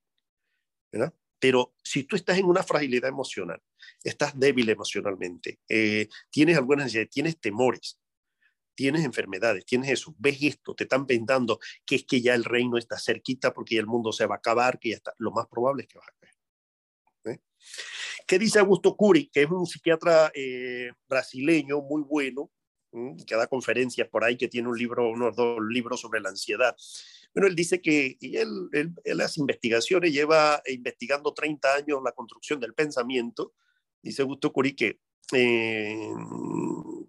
¿verdad? 0.90 1.14
Pero 1.38 1.74
si 1.82 2.04
tú 2.04 2.16
estás 2.16 2.38
en 2.38 2.46
una 2.46 2.62
fragilidad 2.62 3.08
emocional, 3.08 3.60
estás 4.02 4.38
débil 4.38 4.68
emocionalmente, 4.68 5.60
eh, 5.68 6.08
tienes 6.30 6.56
algunas 6.56 6.84
necesidades, 6.84 7.10
tienes 7.10 7.40
temores, 7.40 7.98
tienes 8.74 9.04
enfermedades, 9.04 9.64
tienes 9.64 9.90
eso, 9.90 10.14
ves 10.18 10.38
esto, 10.40 10.74
te 10.74 10.84
están 10.84 11.06
pensando 11.06 11.58
que 11.84 11.96
es 11.96 12.04
que 12.04 12.20
ya 12.20 12.34
el 12.34 12.44
reino 12.44 12.78
está 12.78 12.98
cerquita 12.98 13.52
porque 13.52 13.76
ya 13.76 13.80
el 13.80 13.86
mundo 13.86 14.12
se 14.12 14.26
va 14.26 14.36
a 14.36 14.38
acabar, 14.38 14.78
que 14.78 14.90
ya 14.90 14.96
está, 14.96 15.14
lo 15.18 15.30
más 15.30 15.46
probable 15.46 15.82
es 15.82 15.88
que 15.88 15.98
vas 15.98 16.08
a 16.08 16.12
caer. 16.12 16.21
¿Qué 18.26 18.38
dice 18.38 18.58
Augusto 18.58 18.96
Curi, 18.96 19.28
que 19.28 19.42
es 19.42 19.50
un 19.50 19.66
psiquiatra 19.66 20.30
eh, 20.34 20.92
brasileño 21.08 21.80
muy 21.80 22.02
bueno, 22.02 22.50
que 23.26 23.34
da 23.34 23.46
conferencias 23.46 24.08
por 24.08 24.22
ahí, 24.22 24.36
que 24.36 24.48
tiene 24.48 24.68
un 24.68 24.76
libro, 24.76 25.10
unos 25.10 25.34
dos 25.34 25.58
libros 25.68 26.00
sobre 26.00 26.20
la 26.20 26.28
ansiedad? 26.28 26.76
Bueno, 27.34 27.48
él 27.48 27.54
dice 27.54 27.80
que 27.80 28.16
y 28.20 28.36
él, 28.36 28.68
él, 28.72 28.94
las 29.04 29.38
investigaciones 29.38 30.12
lleva 30.12 30.62
investigando 30.66 31.32
30 31.32 31.74
años 31.74 32.00
la 32.04 32.12
construcción 32.12 32.60
del 32.60 32.74
pensamiento. 32.74 33.54
Dice 34.02 34.22
Augusto 34.22 34.52
Curie 34.52 34.76
que, 34.76 35.00
eh, 35.32 36.10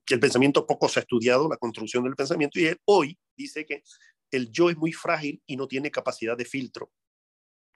que 0.06 0.13
el 0.13 0.20
pensamiento 0.20 0.66
poco 0.66 0.88
se 0.88 1.00
ha 1.00 1.02
estudiado, 1.02 1.50
la 1.50 1.58
construcción 1.58 2.04
del 2.06 2.16
pensamiento, 2.16 2.60
y 2.60 2.66
él 2.66 2.80
hoy 2.86 3.18
dice 3.36 3.66
que 3.66 3.84
el 4.32 4.52
yo 4.52 4.70
es 4.70 4.78
muy 4.78 4.94
frágil 4.94 5.42
y 5.46 5.58
no 5.58 5.68
tiene 5.68 5.92
capacidad 5.92 6.38
de 6.38 6.46
filtro. 6.46 6.92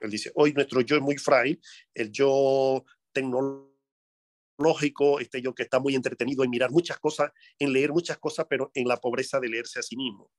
Él 0.00 0.10
dice, 0.10 0.30
hoy 0.34 0.52
nuestro 0.52 0.80
yo 0.80 0.96
es 0.96 1.02
muy 1.02 1.16
frágil, 1.16 1.60
el 1.94 2.10
yo 2.10 2.84
tecnológico, 3.12 5.20
este 5.20 5.42
yo 5.42 5.54
que 5.54 5.64
está 5.64 5.80
muy 5.80 5.94
entretenido 5.94 6.44
en 6.44 6.50
mirar 6.50 6.70
muchas 6.70 6.98
cosas, 6.98 7.32
en 7.58 7.72
leer 7.72 7.92
muchas 7.92 8.18
cosas, 8.18 8.46
pero 8.48 8.70
en 8.74 8.86
la 8.86 8.98
pobreza 8.98 9.40
de 9.40 9.48
leerse 9.48 9.78
a 9.78 9.82
sí 9.82 9.96
mismo. 9.96 10.30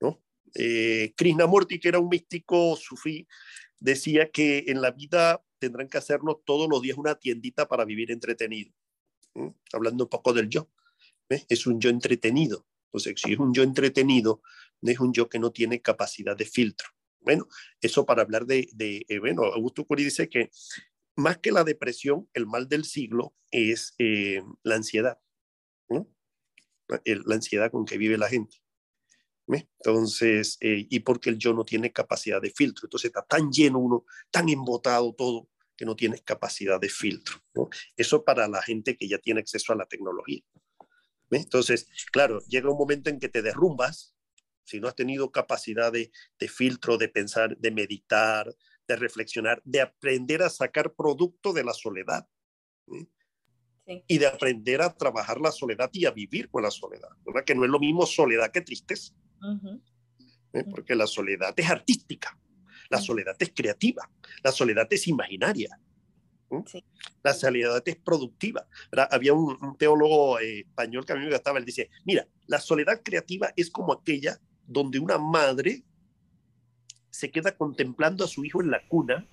¿no? 0.00 0.22
Eh, 0.54 1.12
Krishnamurti, 1.16 1.78
que 1.78 1.88
era 1.88 1.98
un 1.98 2.08
místico 2.08 2.76
sufí, 2.76 3.26
decía 3.78 4.30
que 4.30 4.64
en 4.68 4.80
la 4.80 4.90
vida 4.90 5.44
tendrán 5.58 5.88
que 5.88 5.98
hacernos 5.98 6.38
todos 6.44 6.68
los 6.68 6.82
días 6.82 6.98
una 6.98 7.14
tiendita 7.14 7.68
para 7.68 7.84
vivir 7.84 8.10
entretenido. 8.10 8.72
Hablando 9.72 10.04
un 10.04 10.10
poco 10.10 10.32
del 10.32 10.48
yo. 10.48 10.70
Es 11.28 11.66
un 11.66 11.80
yo 11.80 11.90
entretenido. 11.90 12.66
Entonces, 12.86 13.20
si 13.20 13.32
es 13.32 13.38
un 13.38 13.52
yo 13.52 13.62
entretenido, 13.62 14.42
es 14.82 15.00
un 15.00 15.12
yo 15.12 15.28
que 15.28 15.38
no 15.38 15.50
tiene 15.50 15.82
capacidad 15.82 16.36
de 16.36 16.46
filtro. 16.46 16.88
Bueno, 17.26 17.48
eso 17.80 18.06
para 18.06 18.22
hablar 18.22 18.46
de, 18.46 18.68
de 18.72 19.04
eh, 19.08 19.18
bueno, 19.18 19.42
Augusto 19.42 19.84
Curi 19.84 20.04
dice 20.04 20.28
que 20.28 20.48
más 21.16 21.38
que 21.38 21.50
la 21.50 21.64
depresión, 21.64 22.30
el 22.34 22.46
mal 22.46 22.68
del 22.68 22.84
siglo 22.84 23.34
es 23.50 23.94
eh, 23.98 24.42
la 24.62 24.76
ansiedad, 24.76 25.18
¿no? 25.88 26.08
la 26.88 27.34
ansiedad 27.34 27.72
con 27.72 27.84
que 27.84 27.98
vive 27.98 28.16
la 28.16 28.28
gente. 28.28 28.58
Entonces, 29.48 30.56
eh, 30.60 30.86
y 30.88 31.00
porque 31.00 31.30
el 31.30 31.38
yo 31.38 31.52
no 31.52 31.64
tiene 31.64 31.92
capacidad 31.92 32.40
de 32.40 32.50
filtro, 32.50 32.86
entonces 32.86 33.08
está 33.08 33.22
tan 33.22 33.50
lleno 33.50 33.78
uno, 33.78 34.04
tan 34.30 34.48
embotado 34.48 35.12
todo, 35.14 35.48
que 35.76 35.84
no 35.84 35.94
tienes 35.94 36.22
capacidad 36.22 36.80
de 36.80 36.88
filtro. 36.88 37.36
Eso 37.96 38.24
para 38.24 38.48
la 38.48 38.62
gente 38.62 38.96
que 38.96 39.08
ya 39.08 39.18
tiene 39.18 39.40
acceso 39.40 39.72
a 39.72 39.76
la 39.76 39.86
tecnología. 39.86 40.42
Entonces, 41.30 41.88
claro, 42.12 42.40
llega 42.48 42.70
un 42.70 42.78
momento 42.78 43.10
en 43.10 43.18
que 43.18 43.28
te 43.28 43.42
derrumbas 43.42 44.15
si 44.66 44.80
no 44.80 44.88
has 44.88 44.96
tenido 44.96 45.30
capacidad 45.30 45.92
de, 45.92 46.10
filtro, 46.48 46.98
de 46.98 47.08
pensar, 47.08 47.56
de 47.56 47.70
meditar, 47.70 48.52
de 48.86 48.96
reflexionar, 48.96 49.62
de 49.64 49.80
aprender 49.80 50.42
a 50.42 50.50
sacar 50.50 50.92
producto 50.92 51.52
de 51.52 51.64
la 51.64 51.72
soledad. 51.72 52.28
Y 54.08 54.18
de 54.18 54.26
aprender 54.26 54.82
a 54.82 54.92
trabajar 54.92 55.40
la 55.40 55.52
soledad 55.52 55.88
y 55.92 56.06
a 56.06 56.10
vivir 56.10 56.50
con 56.50 56.64
la 56.64 56.72
soledad. 56.72 57.10
¿verdad? 57.24 57.44
Que 57.44 57.54
no 57.54 57.64
es 57.64 57.70
lo 57.70 57.78
mismo 57.78 58.04
soledad 58.04 58.50
que 58.50 58.60
tristeza. 58.60 59.14
¿Eh? 60.52 60.64
Porque 60.68 60.96
la 60.96 61.06
soledad 61.06 61.54
es 61.56 61.70
artística, 61.70 62.36
la 62.90 63.00
soledad 63.00 63.36
es 63.38 63.52
creativa, 63.54 64.10
la 64.42 64.50
soledad 64.50 64.88
es 64.90 65.06
imaginaria. 65.06 65.80
La 67.22 67.34
soledad 67.34 67.82
es 67.86 67.96
productiva. 67.96 68.66
Había 69.10 69.32
un, 69.32 69.76
teólogo 69.78 70.40
eh, 70.40 70.60
español 70.60 71.04
que 71.04 71.12
a 71.12 71.16
mí 71.16 71.24
me 71.24 71.30
gustaba, 71.30 71.58
él 71.58 71.64
dice, 71.64 71.90
mira, 72.04 72.26
la 72.46 72.60
soledad 72.60 73.02
creativa 73.04 73.52
es 73.56 73.70
como 73.70 73.92
aquella 73.92 74.40
donde 74.66 74.98
una 74.98 75.18
madre 75.18 75.84
se 77.10 77.30
queda 77.30 77.56
contemplando 77.56 78.24
a 78.24 78.28
su 78.28 78.44
hijo 78.44 78.60
en 78.60 78.70
la 78.70 78.86
cuna 78.88 79.26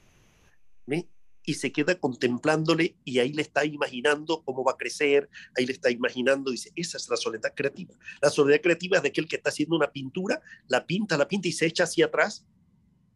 y 1.45 1.55
se 1.55 1.71
queda 1.71 1.99
contemplándole 1.99 2.95
y 3.03 3.19
ahí 3.19 3.33
le 3.33 3.41
está 3.41 3.65
imaginando 3.65 4.43
cómo 4.43 4.63
va 4.63 4.73
a 4.73 4.77
crecer, 4.77 5.29
ahí 5.57 5.65
le 5.65 5.73
está 5.73 5.91
imaginando, 5.91 6.51
dice, 6.51 6.71
esa 6.75 6.97
es 6.97 7.09
la 7.09 7.17
soledad 7.17 7.53
creativa. 7.53 7.93
La 8.21 8.29
soledad 8.29 8.61
creativa 8.61 8.97
es 8.97 9.03
de 9.03 9.09
aquel 9.09 9.27
que 9.27 9.35
está 9.35 9.49
haciendo 9.49 9.75
una 9.75 9.91
pintura, 9.91 10.41
la 10.67 10.85
pinta, 10.85 11.17
la 11.17 11.27
pinta 11.27 11.49
y 11.49 11.51
se 11.51 11.65
echa 11.65 11.83
hacia 11.83 12.05
atrás 12.05 12.45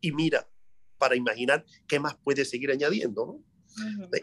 y 0.01 0.12
mira 0.12 0.49
para 0.97 1.15
imaginar 1.15 1.65
qué 1.88 1.99
más 1.99 2.17
puede 2.17 2.43
seguir 2.43 2.71
añadiendo, 2.71 3.25
¿no? 3.25 3.43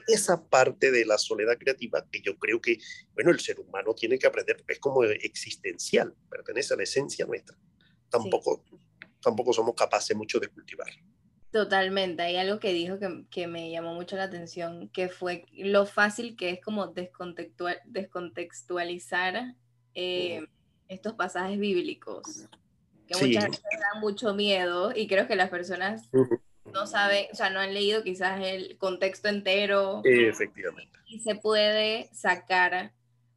Esa 0.08 0.48
parte 0.48 0.90
de 0.90 1.06
la 1.06 1.16
soledad 1.16 1.56
creativa 1.56 2.04
que 2.10 2.20
yo 2.20 2.36
creo 2.38 2.60
que, 2.60 2.78
bueno, 3.14 3.30
el 3.30 3.38
ser 3.38 3.60
humano 3.60 3.94
tiene 3.94 4.18
que 4.18 4.26
aprender, 4.26 4.64
es 4.66 4.80
como 4.80 5.04
existencial, 5.04 6.14
pertenece 6.28 6.74
a 6.74 6.76
la 6.76 6.82
esencia 6.82 7.24
nuestra 7.24 7.56
tampoco, 8.18 8.62
tampoco 9.20 9.52
somos 9.52 9.74
capaces 9.74 10.16
mucho 10.16 10.38
de 10.38 10.48
cultivar. 10.48 10.88
Totalmente, 11.50 12.22
hay 12.22 12.36
algo 12.36 12.58
que 12.58 12.72
dijo 12.72 12.98
que, 12.98 13.26
que, 13.30 13.46
me 13.46 13.70
llamó 13.70 13.94
mucho 13.94 14.16
la 14.16 14.24
atención, 14.24 14.88
que 14.88 15.08
fue 15.08 15.46
lo 15.52 15.86
fácil 15.86 16.36
que 16.36 16.50
es 16.50 16.60
como 16.60 16.88
descontextual, 16.88 17.80
descontextualizar 17.84 19.54
eh, 19.94 20.44
estos 20.88 21.12
pasajes 21.12 21.58
bíblicos, 21.58 22.48
que 23.06 23.14
muchas 23.24 23.50
veces 23.50 23.62
dan 23.62 24.00
mucho 24.00 24.34
miedo 24.34 24.92
y 24.94 25.06
creo 25.06 25.28
que 25.28 25.36
las 25.36 25.48
personas 25.48 26.10
no 26.72 26.88
saben, 26.88 27.26
o 27.32 27.36
sea, 27.36 27.50
no 27.50 27.60
han 27.60 27.72
leído 27.72 28.02
quizás 28.02 28.40
el 28.42 28.76
contexto 28.76 29.28
entero. 29.28 30.00
Efectivamente. 30.04 30.98
Y 31.06 31.20
se 31.20 31.36
puede 31.36 32.08
sacar 32.12 32.92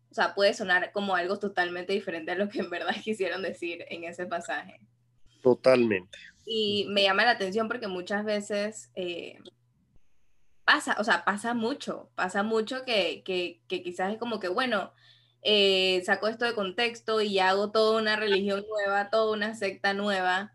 o 0.09 0.13
sea, 0.13 0.33
puede 0.33 0.53
sonar 0.53 0.91
como 0.91 1.15
algo 1.15 1.37
totalmente 1.39 1.93
diferente 1.93 2.31
a 2.31 2.35
lo 2.35 2.49
que 2.49 2.59
en 2.59 2.69
verdad 2.69 2.95
quisieron 3.03 3.41
decir 3.41 3.85
en 3.89 4.03
ese 4.03 4.25
pasaje. 4.25 4.79
Totalmente. 5.41 6.17
Y 6.45 6.85
me 6.89 7.03
llama 7.03 7.25
la 7.25 7.31
atención 7.31 7.67
porque 7.67 7.87
muchas 7.87 8.23
veces 8.23 8.91
eh, 8.95 9.39
pasa, 10.63 10.95
o 10.99 11.03
sea, 11.03 11.25
pasa 11.25 11.53
mucho, 11.53 12.09
pasa 12.15 12.43
mucho 12.43 12.83
que, 12.85 13.21
que, 13.23 13.61
que 13.67 13.83
quizás 13.83 14.13
es 14.13 14.19
como 14.19 14.39
que, 14.39 14.47
bueno, 14.47 14.93
eh, 15.41 16.01
saco 16.05 16.27
esto 16.27 16.45
de 16.45 16.55
contexto 16.55 17.21
y 17.21 17.39
hago 17.39 17.71
toda 17.71 18.01
una 18.01 18.15
religión 18.15 18.65
nueva, 18.67 19.09
toda 19.09 19.31
una 19.33 19.55
secta 19.55 19.93
nueva. 19.93 20.53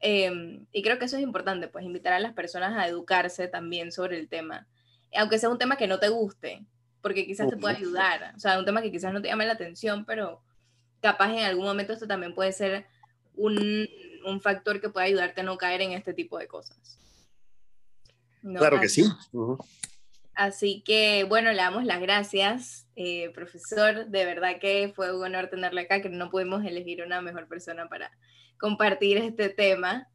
Em, 0.00 0.66
y 0.72 0.82
creo 0.82 0.98
que 0.98 1.06
eso 1.06 1.16
es 1.16 1.22
importante, 1.22 1.68
pues 1.68 1.84
invitar 1.84 2.12
a 2.12 2.20
las 2.20 2.34
personas 2.34 2.76
a 2.76 2.86
educarse 2.86 3.48
también 3.48 3.92
sobre 3.92 4.18
el 4.18 4.28
tema, 4.28 4.66
aunque 5.14 5.38
sea 5.38 5.48
un 5.48 5.58
tema 5.58 5.76
que 5.76 5.86
no 5.86 5.98
te 6.00 6.08
guste, 6.10 6.66
porque 7.06 7.24
quizás 7.24 7.48
te 7.48 7.56
pueda 7.56 7.76
ayudar. 7.76 8.32
O 8.34 8.40
sea, 8.40 8.58
un 8.58 8.64
tema 8.64 8.82
que 8.82 8.90
quizás 8.90 9.12
no 9.12 9.22
te 9.22 9.28
llame 9.28 9.46
la 9.46 9.52
atención, 9.52 10.04
pero 10.04 10.42
capaz 11.00 11.32
en 11.32 11.44
algún 11.44 11.64
momento 11.64 11.92
esto 11.92 12.08
también 12.08 12.34
puede 12.34 12.50
ser 12.50 12.84
un, 13.36 13.88
un 14.24 14.40
factor 14.40 14.80
que 14.80 14.88
pueda 14.88 15.06
ayudarte 15.06 15.40
a 15.40 15.44
no 15.44 15.56
caer 15.56 15.82
en 15.82 15.92
este 15.92 16.12
tipo 16.14 16.36
de 16.36 16.48
cosas. 16.48 16.98
Claro 18.42 18.80
que 18.80 18.88
sí. 18.88 19.04
Así 20.34 20.82
que, 20.84 21.22
bueno, 21.22 21.52
le 21.52 21.58
damos 21.58 21.84
las 21.84 22.00
gracias, 22.00 22.88
eh, 22.96 23.30
profesor. 23.32 24.06
De 24.06 24.24
verdad 24.24 24.58
que 24.60 24.92
fue 24.96 25.16
un 25.16 25.22
honor 25.22 25.46
tenerle 25.46 25.82
acá, 25.82 26.02
que 26.02 26.08
no 26.08 26.28
pudimos 26.28 26.64
elegir 26.64 27.04
una 27.04 27.22
mejor 27.22 27.46
persona 27.46 27.88
para 27.88 28.10
compartir 28.58 29.18
este 29.18 29.48
tema. 29.48 30.08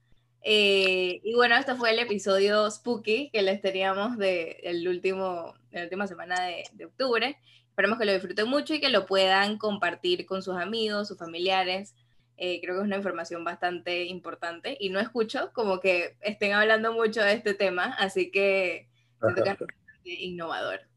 Eh, 0.43 1.21
y 1.23 1.35
bueno, 1.35 1.55
esto 1.55 1.75
fue 1.75 1.91
el 1.91 1.99
episodio 1.99 2.69
Spooky 2.69 3.29
que 3.31 3.41
les 3.41 3.61
teníamos 3.61 4.17
de 4.17 4.59
el 4.63 4.87
último, 4.87 5.53
la 5.71 5.83
última 5.83 6.07
semana 6.07 6.45
de, 6.45 6.63
de, 6.73 6.85
octubre. 6.85 7.37
Esperemos 7.69 7.99
que 7.99 8.05
lo 8.05 8.13
disfruten 8.13 8.47
mucho 8.47 8.73
y 8.73 8.81
que 8.81 8.89
lo 8.89 9.05
puedan 9.05 9.57
compartir 9.57 10.25
con 10.25 10.41
sus 10.41 10.55
amigos, 10.55 11.07
sus 11.07 11.17
familiares. 11.17 11.95
Eh, 12.43 12.59
creo 12.59 12.73
que 12.73 12.81
es 12.81 12.87
una 12.87 12.97
información 12.97 13.43
bastante 13.43 14.05
importante 14.05 14.75
y 14.79 14.89
no 14.89 14.99
escucho 14.99 15.51
como 15.53 15.79
que 15.79 16.17
estén 16.21 16.53
hablando 16.53 16.91
mucho 16.91 17.21
de 17.21 17.33
este 17.33 17.53
tema, 17.53 17.93
así 17.99 18.31
que 18.31 18.89
siento 19.21 19.43
que 19.43 19.51
es 19.51 19.59
innovador. 20.05 20.90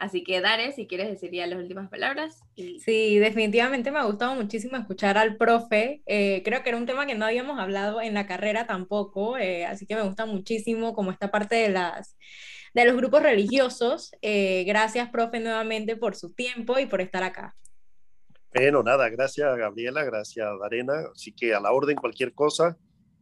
Así 0.00 0.24
que, 0.24 0.40
Dare, 0.40 0.72
si 0.72 0.86
quieres 0.86 1.10
decir 1.10 1.30
ya 1.30 1.46
las 1.46 1.58
últimas 1.58 1.90
palabras. 1.90 2.40
Sí, 2.56 3.18
definitivamente 3.18 3.90
me 3.90 3.98
ha 3.98 4.04
gustado 4.04 4.34
muchísimo 4.34 4.78
escuchar 4.78 5.18
al 5.18 5.36
profe. 5.36 6.02
Eh, 6.06 6.40
creo 6.42 6.62
que 6.62 6.70
era 6.70 6.78
un 6.78 6.86
tema 6.86 7.04
que 7.04 7.14
no 7.14 7.26
habíamos 7.26 7.60
hablado 7.60 8.00
en 8.00 8.14
la 8.14 8.26
carrera 8.26 8.66
tampoco, 8.66 9.36
eh, 9.36 9.66
así 9.66 9.86
que 9.86 9.94
me 9.94 10.02
gusta 10.02 10.24
muchísimo 10.24 10.94
como 10.94 11.10
esta 11.10 11.30
parte 11.30 11.56
de, 11.56 11.68
las, 11.68 12.16
de 12.72 12.86
los 12.86 12.96
grupos 12.96 13.22
religiosos. 13.22 14.12
Eh, 14.22 14.64
gracias, 14.66 15.10
profe, 15.10 15.38
nuevamente 15.38 15.96
por 15.96 16.16
su 16.16 16.32
tiempo 16.32 16.78
y 16.78 16.86
por 16.86 17.02
estar 17.02 17.22
acá. 17.22 17.54
Bueno, 18.54 18.82
nada, 18.82 19.06
gracias, 19.10 19.54
Gabriela, 19.54 20.02
gracias, 20.02 20.48
Darena. 20.62 20.94
Así 21.14 21.30
que 21.30 21.54
a 21.54 21.60
la 21.60 21.72
orden 21.72 21.96
cualquier 21.96 22.32
cosa. 22.32 22.78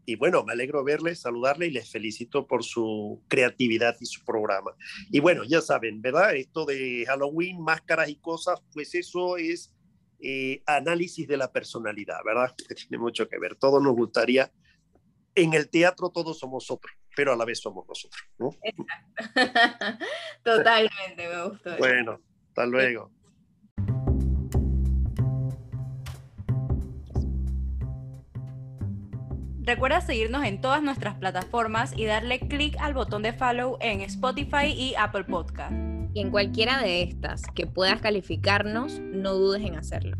Y 0.09 0.17
bueno, 0.17 0.43
me 0.43 0.55
alegro 0.55 0.83
verles, 0.83 1.21
saludarle 1.21 1.67
y 1.67 1.71
les 1.71 1.91
felicito 1.91 2.47
por 2.47 2.65
su 2.65 3.23
creatividad 3.29 3.95
y 4.01 4.07
su 4.07 4.25
programa. 4.25 4.75
Y 5.11 5.21
bueno, 5.21 5.45
ya 5.45 5.61
saben, 5.61 6.01
¿verdad? 6.01 6.35
Esto 6.35 6.65
de 6.65 7.05
Halloween, 7.07 7.61
máscaras 7.61 8.09
y 8.09 8.17
cosas, 8.17 8.59
pues 8.73 8.95
eso 8.95 9.37
es 9.37 9.75
eh, 10.21 10.63
análisis 10.65 11.29
de 11.29 11.37
la 11.37 11.53
personalidad, 11.53 12.21
¿verdad? 12.25 12.55
Que 12.67 12.75
tiene 12.75 12.97
mucho 12.97 13.29
que 13.29 13.39
ver. 13.39 13.57
Todos 13.57 13.83
nos 13.83 13.95
gustaría, 13.95 14.51
en 15.35 15.53
el 15.53 15.69
teatro 15.69 16.09
todos 16.09 16.39
somos 16.39 16.71
otros, 16.71 16.97
pero 17.15 17.35
a 17.35 17.37
la 17.37 17.45
vez 17.45 17.61
somos 17.61 17.87
nosotros, 17.87 18.23
¿no? 18.39 18.49
Totalmente, 20.43 21.29
me 21.29 21.49
gustó. 21.51 21.77
Bueno, 21.77 22.19
hasta 22.49 22.65
luego. 22.65 23.13
Recuerda 29.69 30.01
seguirnos 30.01 30.47
en 30.47 30.63
todas 30.63 30.83
nuestras 30.83 31.17
plataformas 31.17 31.93
y 31.95 32.07
darle 32.07 32.41
clic 32.41 32.75
al 32.81 32.95
botón 32.95 33.23
de 33.23 33.35
follow 33.35 33.77
en 33.83 34.01
Spotify 34.01 34.69
y 34.75 34.95
Apple 34.97 35.25
Podcast. 35.25 35.75
Y 36.15 36.23
en 36.23 36.31
cualquiera 36.31 36.81
de 36.81 37.03
estas 37.03 37.43
que 37.55 37.67
puedas 37.67 38.01
calificarnos, 38.01 38.99
no 38.99 39.35
dudes 39.35 39.63
en 39.63 39.77
hacerlo. 39.77 40.17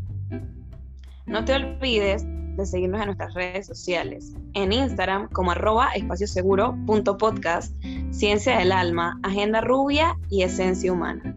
No 1.25 1.45
te 1.45 1.55
olvides 1.55 2.23
de 2.27 2.63
seguirnos 2.63 2.99
en 3.01 3.07
nuestras 3.07 3.33
redes 3.33 3.65
sociales. 3.65 4.35
En 4.53 4.71
Instagram 4.71 5.27
como 5.29 5.49
arroba 5.49 5.93
espacioseguro.podcast, 5.95 7.73
Ciencia 8.11 8.59
del 8.59 8.71
Alma, 8.71 9.19
Agenda 9.23 9.61
Rubia 9.61 10.15
y 10.29 10.43
Esencia 10.43 10.93
Humana. 10.93 11.35